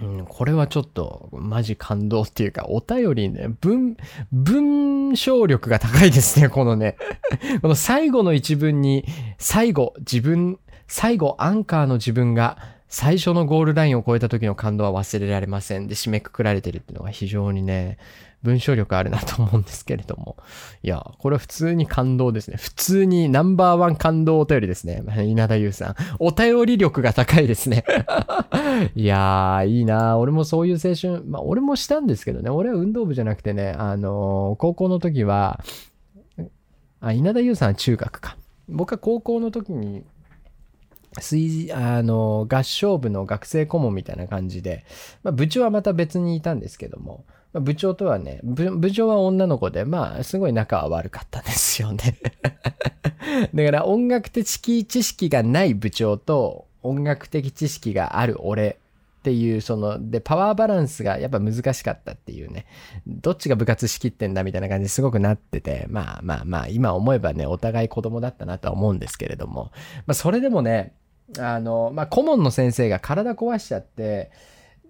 [0.01, 3.97] うん、これはちょっと、マジ感動っていうか、お便りね、文、
[4.33, 6.97] 文章力が高いですね、このね。
[7.61, 9.05] この最後の一文に、
[9.39, 10.59] 最後、自分、
[10.89, 12.57] 最後、アンカーの自分が、
[12.91, 17.99] 最初のゴールラインを超えた時の感動は忘れられませんで締めくくられてるっていうのが非常にね、
[18.43, 20.37] 文章力あるなと思うんですけれども。
[20.83, 22.57] いや、これは普通に感動ですね。
[22.57, 25.05] 普通にナンバーワン感動お便りですね。
[25.25, 25.95] 稲田優さん。
[26.19, 27.85] お便り力が高いですね。
[28.97, 32.51] いやー、いいな俺もそういう青春、まあ俺もしたんですけどね。
[32.51, 35.63] 俺は運動部じゃなくてね、あのー高校の時は、
[37.01, 38.37] あ、稲田優さんは中学か。
[38.69, 40.03] 僕は高校の時に、
[41.21, 44.85] 水、あの、合唱部の学生顧問みたいな感じで、
[45.23, 52.17] まあ、部長はまた別にいたんですけども、まあ、部長とはね、部長は女の子で、まあ、すごい仲は悪かったんですよね。
[53.55, 58.79] だから音楽的知識がない部長と音楽的知識がある俺
[59.21, 62.65] っていう、その、で、パワーバランスがやっぱ難しかったっていうね、
[63.07, 69.73] どっちが部活仕切ってんだみたいな感じですごくなってて、まあまあまあ、今思えばね、お互い子供だったなとは思うんですけれども、
[70.07, 70.95] まあそれでもね、
[71.39, 74.31] あの、まあ顧問の先生が体壊しちゃって、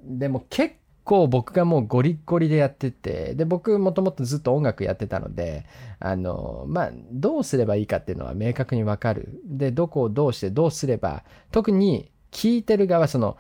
[0.03, 5.67] でも結構僕がもうゴリッゴリでやってて、で、僕もともとずっと音楽やってたので、
[5.99, 9.41] あの、まあ、どうすればいいかっていうのは明確にわかる。
[9.45, 13.37] で、どこをどうしてどうすれば、特に聞いてる側、その、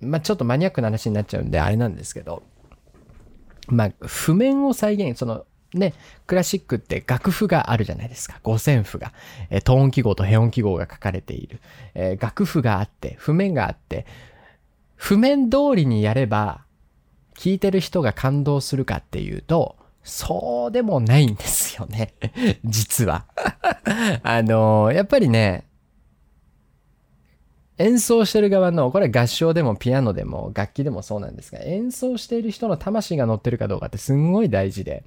[0.00, 2.42] まあ、ちょっとマニアックな話になっちゃうんで、あれなんですけど、
[3.68, 5.44] まあ、譜面を再現、その、
[5.74, 5.92] ね、
[6.26, 8.40] クラシックって楽譜があるじゃないですか。
[8.42, 9.12] 五線譜が。
[9.50, 11.60] えー、トーン記号とヘ音記号が書かれている。
[11.94, 14.06] えー楽譜があって、譜面があって、
[14.96, 16.62] 譜面通りにやれば、
[17.36, 22.14] 聞いてる人が感動するかっていうと、そうでもないんですよね。
[22.64, 23.26] 実は。
[24.22, 25.66] あのーやっぱりね、
[27.78, 35.04] 演奏してる側の、これ合唱でもピアノでも楽器でもそうなんですが、演奏している人の魂が乗ってるかどうかってすんごい大事で。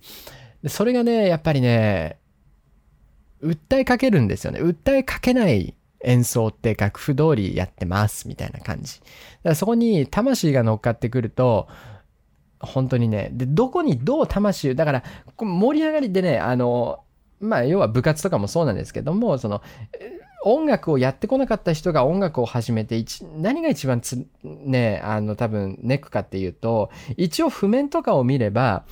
[0.64, 2.18] でそれがね、やっぱりね、
[3.42, 4.62] 訴えかけるんですよね。
[4.62, 9.00] 訴えかけない演奏って楽譜通りやってます、みたいな感じ。
[9.00, 9.10] だか
[9.50, 11.68] らそこに魂が乗っかってくると、
[12.60, 15.04] 本当にね、で、どこにどう魂を、だから、
[15.38, 17.04] 盛り上がりでね、あの、
[17.40, 19.64] まあ、要は部活とかもそうなんですけども、その、
[20.44, 23.04] 音楽をやってこなかった人が音楽を始めて、
[23.38, 28.84] 何が一番つ、ね、あの、多分、ネックかっていうと、一応譜面とかを見れば、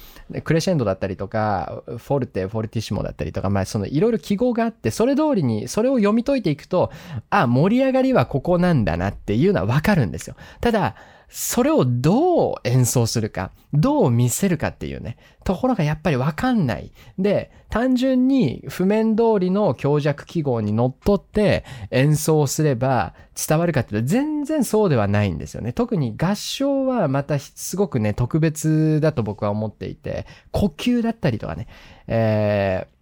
[0.43, 6.91] クレシェンドだったりとか、フォルテ、フォルティシモだったりとか、まあ、その、いろいろ記号があって、それ通りに、それを読み解いていくと、
[7.29, 10.35] あ、盛り上がりはここなんだなっていうのはわかるんですよ。
[10.61, 10.95] ただ、
[11.29, 16.91] それをどう演奏するか、どう見せるかっていうね、ところがやっぱりわかんない。
[17.19, 25.71] で、単純に譜面通りの強弱記号にのっとって演奏すれば伝わるかっていうと全然そうではないんですよね。
[25.71, 31.67] 特に合唱はまたすごくね、特別だと僕は思っていて、呼吸だったりとかね、
[32.07, 32.99] えー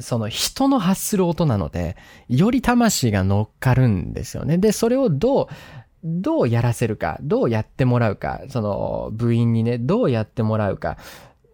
[0.00, 1.96] その人の発する音なので、
[2.28, 4.56] より魂が乗っかるんですよね。
[4.58, 5.46] で、それをどう、
[6.04, 10.98] どうやらせるか、どうやってもらうか、その部員にね、どうやってもらうか、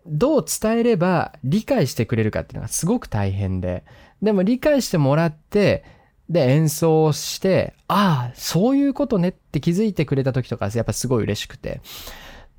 [0.07, 3.85] どう伝えれば理解してくれるかっていうのがすごく大変で、
[4.23, 5.85] でも理解してもらって、
[6.29, 11.81] で演奏して、ああ、そういうことねって気づいてくれた時とか、やっぱすごい嬉しくて。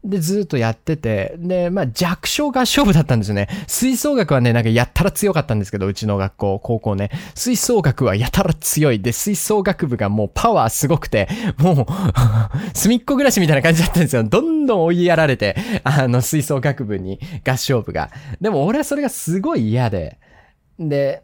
[0.03, 3.48] で、ずっとやってて、で、まあ弱小合唱部だったんですよね。
[3.68, 7.11] 吹奏楽はね、なんかやったら強かったんですけど、うちの学校、高校ね。
[7.36, 8.99] 吹奏楽はやたら強い。
[8.99, 11.86] で、吹奏楽部がもうパワーすごくて、もう、
[12.73, 14.23] 隅っこ暮らしみたいな感じだったんですよ。
[14.23, 18.10] どんどん追いやられて、あの、吹奏楽部に合唱部が。
[18.40, 20.18] でも俺はそれがすごい嫌で、
[20.80, 21.22] で、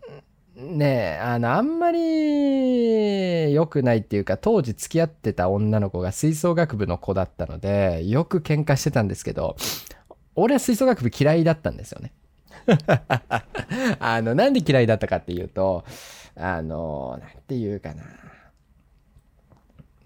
[0.58, 9.56] ねえ、あの、あんまり良くないっていうか、当時付き合ってた女の子が吹奏楽部の子だったので、よく喧嘩してたんですけど、
[10.36, 12.12] 俺は吹奏楽部嫌いだったんですよね。
[14.00, 15.86] あの、なんで嫌いだったかっていうと、
[16.36, 18.04] あの、なんていうかな。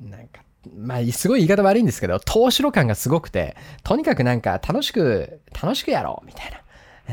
[0.01, 0.41] なんか、
[0.75, 6.60] まあ、すごい言い方悪いんですけど、投資路感がすごくて、とにかくなんか楽しく、楽しくやろうみたいな。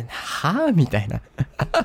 [0.08, 1.20] はあみたいな。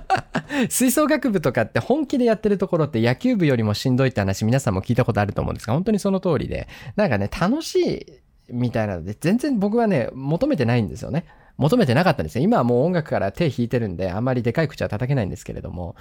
[0.69, 11.25] 吹奏楽部とかって本気でやってるところって野球部よりもしんどいって話皆さんも聞いたことあると思うんですが、本当にその通りで、なんかね、楽しいみたいなので、全然僕はね、求めてないんですよね。
[11.57, 12.43] 求めてなかったんですね。
[12.43, 15.95] 今はもう音楽から手引いてるんで、あんまりでかい口は叩けないんですけれども、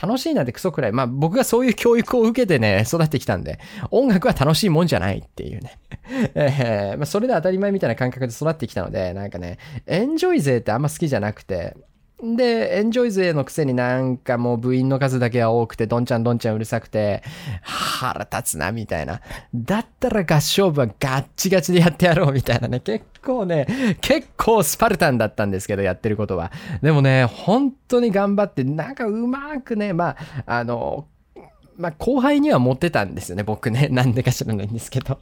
[0.00, 3.58] 楽しいなんてクソくらい、まあ僕がそういう教育を受けてね、育ってきたんで、
[3.90, 5.78] 音楽は楽しいもんじゃないっていうね。
[6.34, 11.76] えーまあそれで当たり前みたいな感覚で育ってきたので、なんかね、エンジョイ勢ってあんま好きじゃなくて、
[12.22, 17.22] で、エンジョイ勢のくせになんかもう部員の数だけは多くて、どんちゃんどんちゃんうるさくて、
[17.62, 19.20] 腹立つな、みたいな。
[19.54, 22.80] だったら合唱部はガッチガチでやってやろう、みたいなね。
[22.80, 26.52] 結構ね、結構スパルタンだったんですけど、やってることは。
[26.80, 30.16] でもね、本当に頑張って、なんかうまくね、まあ、
[30.46, 31.06] あの、
[31.78, 33.88] まあ、後輩には持ってたんですよね、僕ね。
[33.92, 35.18] なんでか知らないんですけど。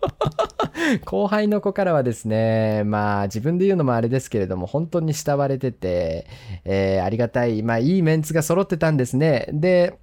[1.05, 6.27] 後輩の子からはですね、まあ、自分で言うのもあれですけれども、本当に慕われてて、
[6.65, 9.47] えーありがたい、まあ、いいメンツが揃ってたんですね。
[9.53, 9.99] で、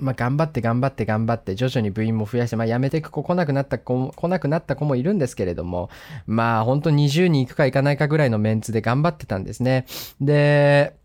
[0.00, 5.90] まあ、頑張って頑張って頑張って、徐々に部員も増やして、まあ、辞めていく子来なくなった子も、来なくなった子もいるんですけれども、
[6.26, 9.86] まあ、本当に20人行くか行かないかぐらいのメンツで頑張ってたんですね。
[10.20, 10.96] で、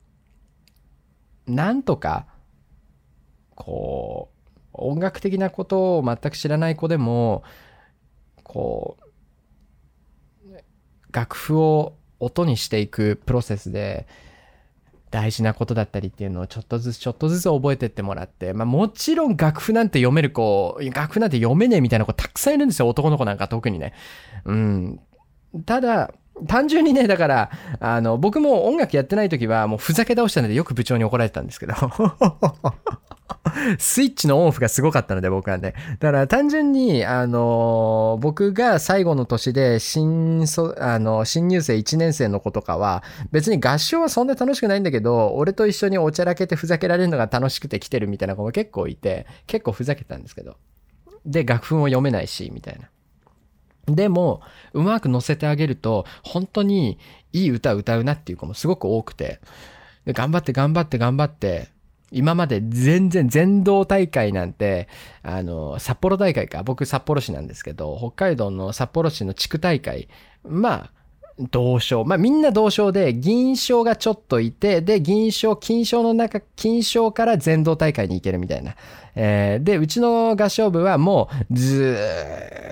[1.47, 2.25] なんとか、
[3.55, 7.43] こう、音楽的なことを全く知らない子でも、
[8.43, 9.05] こう、
[11.11, 14.07] 楽譜を音にしていくプロセスで、
[15.11, 23.93] 大事なことだったりっていうのをちょっとずつちょっとずつ覚えてってもらって、まあもちろん楽譜なんて読める子、楽譜なんて読めねえみたいな子たくさんいるんですよ、男の子なんか特にね。
[24.43, 24.99] うん。
[25.65, 26.13] ただ、
[26.47, 31.73] 単純にね、だから、あの、僕も音楽やってない時はもうふざけ倒したのでよく部長に怒られてたんですけど。
[33.79, 35.73] スイッチのオンオフがすごかったので僕はね。
[35.99, 50.57] だから単純に、あの僕が最後の年で新そ、あの、新入生1年生の子とかは、別に合唱はそんな楽しくないんだけど、俺と一緒におちゃらけてふざけられるのが楽しくて来てるみたいな子も結構いて、結構ふざけてたんですけど。
[51.25, 52.89] で、楽譜も読めないし、みたいな。
[53.87, 54.41] でも、
[54.73, 56.97] うまく乗せてあげると、本当に
[57.33, 59.39] いい歌を歌うなっていう子もすごく多くて、
[60.07, 61.69] 頑張って頑張って頑張って、
[62.11, 64.87] 今まで全然全道大会なんて、
[65.21, 70.07] あの、札幌大会か、僕札幌市なんですけど、北海道の札幌市の地区大会、
[70.43, 70.91] まあ、
[71.39, 72.05] 銅賞。
[72.05, 78.75] まあみんな銅賞で、銀賞がちょっといて、で、銀賞、金賞の中、金賞から全道大会に行けるみたいな。
[79.15, 81.97] えーで、うちの合唱部はもう、ず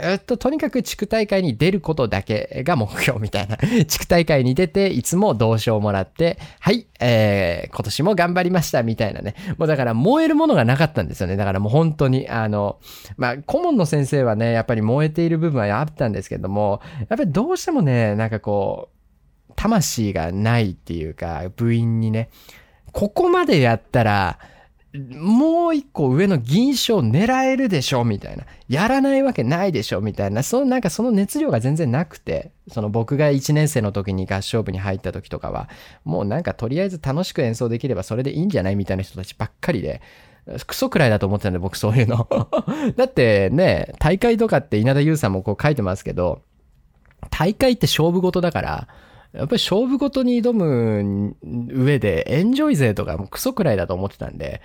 [0.03, 3.57] ーっと、とにかく地区大会に出ることだけが目標みたいな。
[3.85, 9.35] 地区大会に出て、いつも銅賞をもらって、はい、えー今年も頑張りました、みたいなね。
[9.57, 11.37] もうだから燃えるものがなかったんですよね。
[11.37, 12.77] だからもう本当に、あの、
[13.17, 18.89] まあ、顧問の先生はね、やっぱり燃えている部分はあったんですけども、やっぱりどうしてもね、なんかこう、こ
[19.49, 22.29] う魂がないっていうか、部員にね、
[22.91, 24.37] ここまでやったら、
[24.93, 28.45] もう一個上の銀賞狙えるでしょみたいな。
[28.69, 30.43] やらないわけないでしょみたいな。
[30.43, 35.67] そのなんかその熱量が全然なくて、その僕が1年生の時に合唱部に入った時とかは、
[36.03, 39.99] もうなんかとりあえず楽しく演奏できればそれでいいんじゃないみたいな人たちばっかりで、
[40.67, 42.27] クソくらいだと思ってたんで僕そういうの。
[42.95, 46.43] だってね、大会とかって稲田優さんもこう書いてますけど、
[47.33, 48.87] 大会って勝負事だから、
[49.33, 51.35] やっぱり勝負事に挑む
[51.73, 54.61] 上でエンジョイ勢とかもクソくらいだと思ってたんで、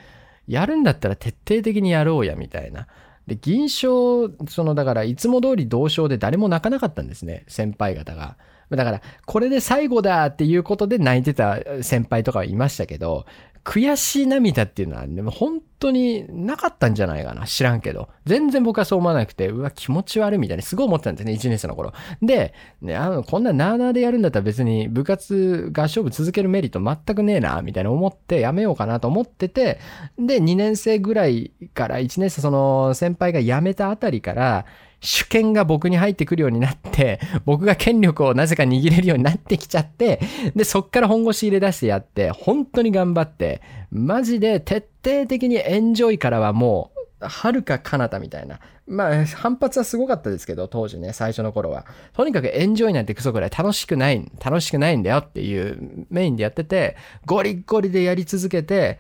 [0.46, 2.86] やるんだったら徹底的にやろうや、みたいな。
[3.26, 8.36] で、銀賞、その、だから、いつも通り同賞で誰も泣かなかったんですね、先輩方が。
[8.70, 13.24] だから、これで最後だっていうことで泣いてた先輩とかはいましたけど、
[13.68, 17.46] 悔しい涙っていうのは、でも本当になかったんじゃないかな。
[17.46, 18.08] 知らんけど。
[18.24, 21.92] 全然僕はそう思わなくて、うわ、気持ち悪いみたいにすごい思ってたんですね、1年生の頃。
[22.22, 29.80] で、ね、あの、こんななーなーでやるんだったら別に部活合唱部続けるメリット全くねえな、みたいな思ってやめようかなと思ってて、
[30.18, 34.64] で、2年生ぐらいから1年生その先輩が辞めたあたりから、
[35.00, 40.20] 主権が僕に入ってくるようになって、僕が権力をなぜか握れるようになってきちゃって、
[40.56, 48.60] で、そっから本腰入れ出してやって、本当に頑張って、マジで徹底的にエンジョイからはもう、遥か彼方みたいな。
[48.86, 51.86] まあ、反発はすごかったですけど、当時ね、最初の頃は。
[52.14, 56.96] とにかくエンジョイなんてクソくらい楽しくない、楽しくないんだよっていうメインでやってて、
[57.26, 58.98] ゴリッゴリでやり続けて、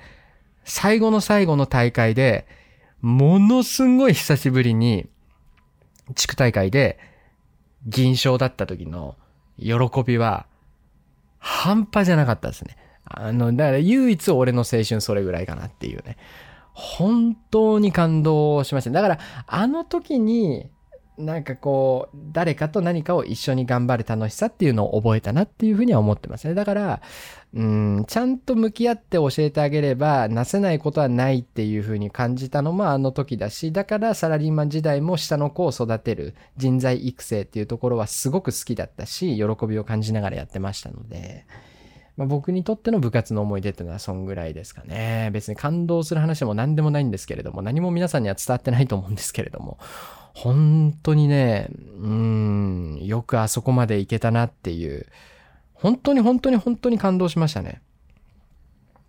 [0.64, 2.46] 最後の最後の大会で、
[3.00, 5.08] ものすごい久しぶりに、
[6.14, 6.98] 地区大会で
[7.86, 9.16] 銀賞だった時の
[9.58, 9.74] 喜
[10.04, 10.46] びは
[11.38, 12.76] 半端じゃなかったですね。
[13.04, 16.16] あの、だから唯一俺の青春それぐらいかなっていうね。
[16.72, 18.90] 本当に感動しました。
[18.90, 20.70] だから、あの時に、
[21.16, 26.54] なんかこう、誰かと何かを一緒に頑張る楽しさっていうのを覚えたなっていうふうには思ってますね。
[26.54, 27.02] だから、
[27.54, 41.46] うん、ちゃんと向き合って教えてあげれば、なせないことはないっていうふうに感じたのもあの時だし、だからサラリーマン時代も下の子を育てる人材育成っていうところはすごく好きだったし、喜びを感じながらやってましたので、
[42.18, 45.30] まあ、僕にとっての部活の思い出っていうのはそんぐらいですかね。
[45.32, 49.78] 別に感動する話でも何でもないんですけれども、何も皆さんには伝わってないと思うんですけれども、
[50.34, 55.06] 本当にね、うん、よくあそこまで行けたなっていう、
[55.78, 57.80] 本当に本当に本当に感動しましたね。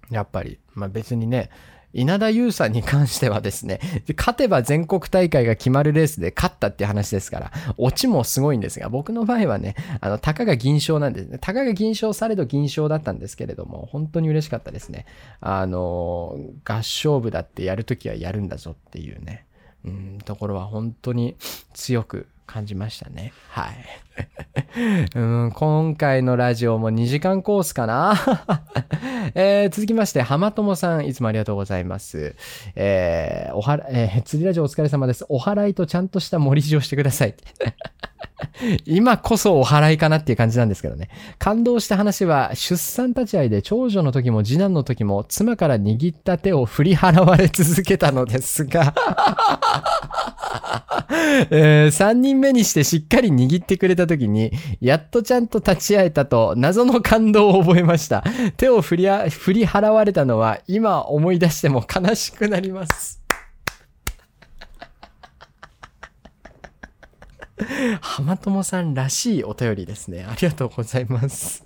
[0.09, 0.59] やっぱり。
[0.73, 1.49] まあ別にね、
[1.91, 3.79] 稲田優さんに関してはですね、
[4.15, 11.39] 勝てば全国大会が決まるレースで勝ったって話ですから、オチもすごいんですが、僕の場合はね、あの、たかが銀賞なんですね。
[11.39, 15.05] たかが銀賞されど銀賞だったんですけれども、本当に嬉しかったですね。
[15.41, 19.45] あの、合唱部だってやるときはやるんだぞっていうね、
[19.83, 21.37] うん、ところは本当に
[21.73, 23.33] 強く感じましたね。
[23.49, 23.75] はい。
[25.15, 28.15] うん、今回のラジオも2時間コースかな、
[29.35, 32.35] えー続きまして、浜友さん、いつもありがとうございます。
[32.75, 35.25] えーおはら、えー釣りラジオお疲れ様です。
[35.29, 37.35] お祓いとちゃんとした盛り地をしてください。
[38.85, 41.09] 今こそお祓いかなっていう感じなんですけどね。
[41.37, 48.93] 感動した話は、出産立ち会いで長女の時も次男の時も妻から握った手を振り払われ続けたのですが、
[51.51, 58.23] え3人目にしてしっかり握ってくれた時に、やっとちゃんと立ち会えたと謎の感動を覚えました。
[58.57, 63.19] 手を振り振り払われたのは今思い出しても悲しくなります。
[68.01, 70.25] 浜友さんらしいお便りですね。
[70.27, 71.65] ありがとうございます。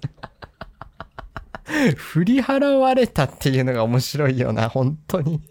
[1.95, 5.41] 振り払われたっていうのが面白いよな、本当に。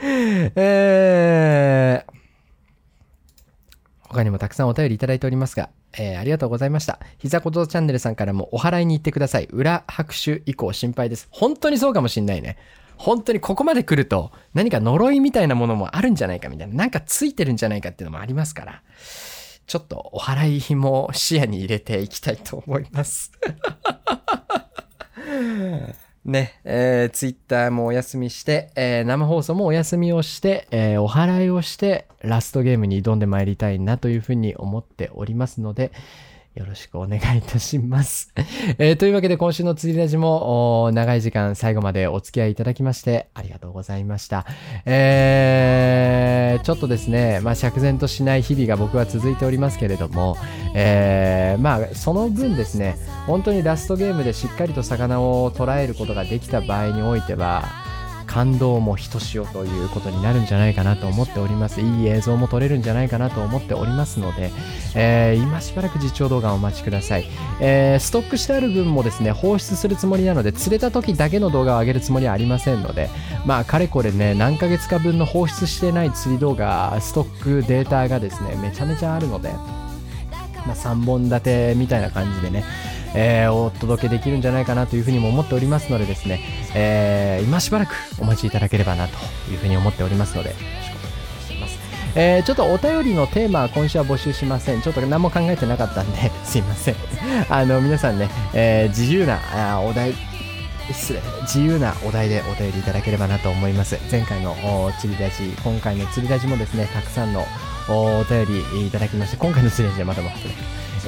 [0.00, 2.17] えー、
[4.08, 6.98] 他にもたくさんお便りいただいておりますが、えーありがとうございました。
[7.18, 9.44] 膝ことチャンネルさんからもお祓いに行ってください。
[9.50, 11.28] 裏拍手以降心配です。
[11.30, 12.56] 本当にそうかもしんないね。
[12.96, 16.74] 本当にここまで来ると何か呪いみたいなものもあるんじゃないかみたいな。
[16.74, 18.82] なんかついてるんじゃないかっていうのもありますから。
[19.66, 23.30] ちょっとお祓いも視野に入れていきたいと思います。
[26.24, 35.92] ね、えー、ツイッターもお休みして、えー生放送もお休みをして、えーお祓いをして、ラストゲームに挑んでまいりたいなというふうに思っておりますので、
[36.58, 38.32] よろしくお願いいたします。
[38.78, 44.44] えーというわけで今週の釣りラジも長い時間最後までお付き合いいただきましてありがとうございました。
[44.84, 50.36] えーちょっとですね、まあ釈然としない日々が僕は続いておりますけれども、
[50.74, 52.96] えーまあその分ですね、
[53.28, 57.87] 本当にラストゲームでしっかりと魚を捉えることができた場合においては、
[58.28, 61.80] 感動もひとしおということになるんじゃないかなと思っております。
[61.80, 64.52] いい映像も撮れるんじゃないかなと思っておりますので、
[64.94, 67.24] えー今しばらく実況動画をお待ちください。
[67.60, 73.08] えーストックしてある分もですね、放出するつもりなので、釣れた時だけの動画を上げるつもりはありませんので、
[73.46, 79.52] まあ、かれこれね、何ヶ月か分の放出してない釣り動画、ストックデータがですね、めちゃめちゃあるので、
[80.66, 82.64] まあ、3本立てみたいな感じでね、
[83.14, 86.40] えーお届けできるんじゃないかなというふうにも思っておりますのでですね、
[86.74, 89.14] えー今しばらくお待ちいただければなと
[89.50, 91.78] いうふうに思っておりますので、よろしくお願いします。
[92.16, 94.82] えーちょっとお便りのテーマは今週は募集しません。
[94.82, 96.96] ちょっと何も考えてなかったんで、 すいません。
[97.48, 99.38] あの、皆さんね、えー自由な
[99.74, 100.14] あお題、
[100.92, 104.56] 失礼自由なお題でお便りいただければなと思います前回の
[104.98, 107.44] 釣り出し今回の釣り出しもですねたくさんの
[107.90, 110.54] おお便りいただきまして今回の釣り出しでまたもってね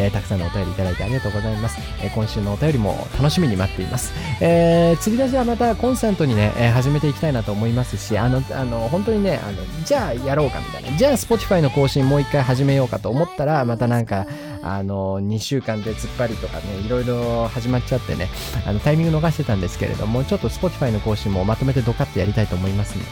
[0.01, 10.97] えーたくさんのお便りいただいてありがとうございます、えー今週のお便りも楽しみに待っています、えー釣り出しはまたコンスタントにね、えー始めていきたいなと思いますしあのあの本当にねあのじゃあやろうかみたいな。
[10.97, 14.27] じゃあ Spotify の更新もう一回始めようかと思ったらまたなんか
[14.63, 18.29] あの2週間で突っ張りとかねいろいろ始まっちゃってね
[18.67, 23.11] あのタイミング逃してたんですけれどもちょっと Spotify の更新もまとめてドカッとやりたいと思いますので、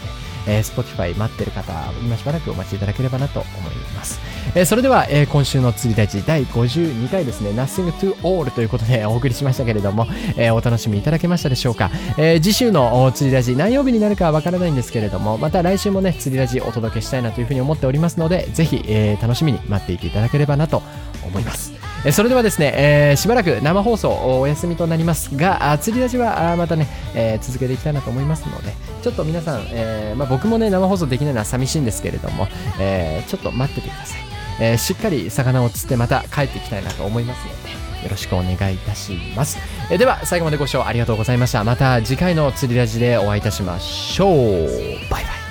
[0.49, 1.73] えー Spotify 待ってる方
[2.03, 4.21] 今しばらくお待ちいただければなと思います、
[4.55, 10.07] えーそれでは、えー今週の釣り大地第52回ですね Nothing to All ということでお送りしましたけれども、
[10.37, 20.83] えーお楽しみいただけましたでしょうか、え次週の釣りラジ何曜日になるかはわからないんですけれどもまた来週もね釣りラジお届けしたいなというふうに思っておりますのでぜひ、え楽しみに待っていていただければなと
[21.25, 21.78] 思います。
[22.05, 24.11] えそれではですね、えーしばらく生放送
[24.41, 28.73] お休みとなりますが、釣りラジはまたね、えー続けていきたいなと思いますので、
[29.03, 32.47] ちょっと皆さん、えーまあ、僕もね、生放送できないのは寂しいんですけれども、
[32.79, 34.21] えちょっと待っててください。
[34.61, 37.53] えしっかり魚を釣ってまた帰っていきたいなと思いますの
[37.99, 39.59] で、よろしくお願いいたします。
[39.91, 41.65] えでは、最後までご視聴ありがとうございました。
[41.65, 44.67] また次回の釣りラジでお会いいたしましょう。
[45.11, 45.48] バイバイ。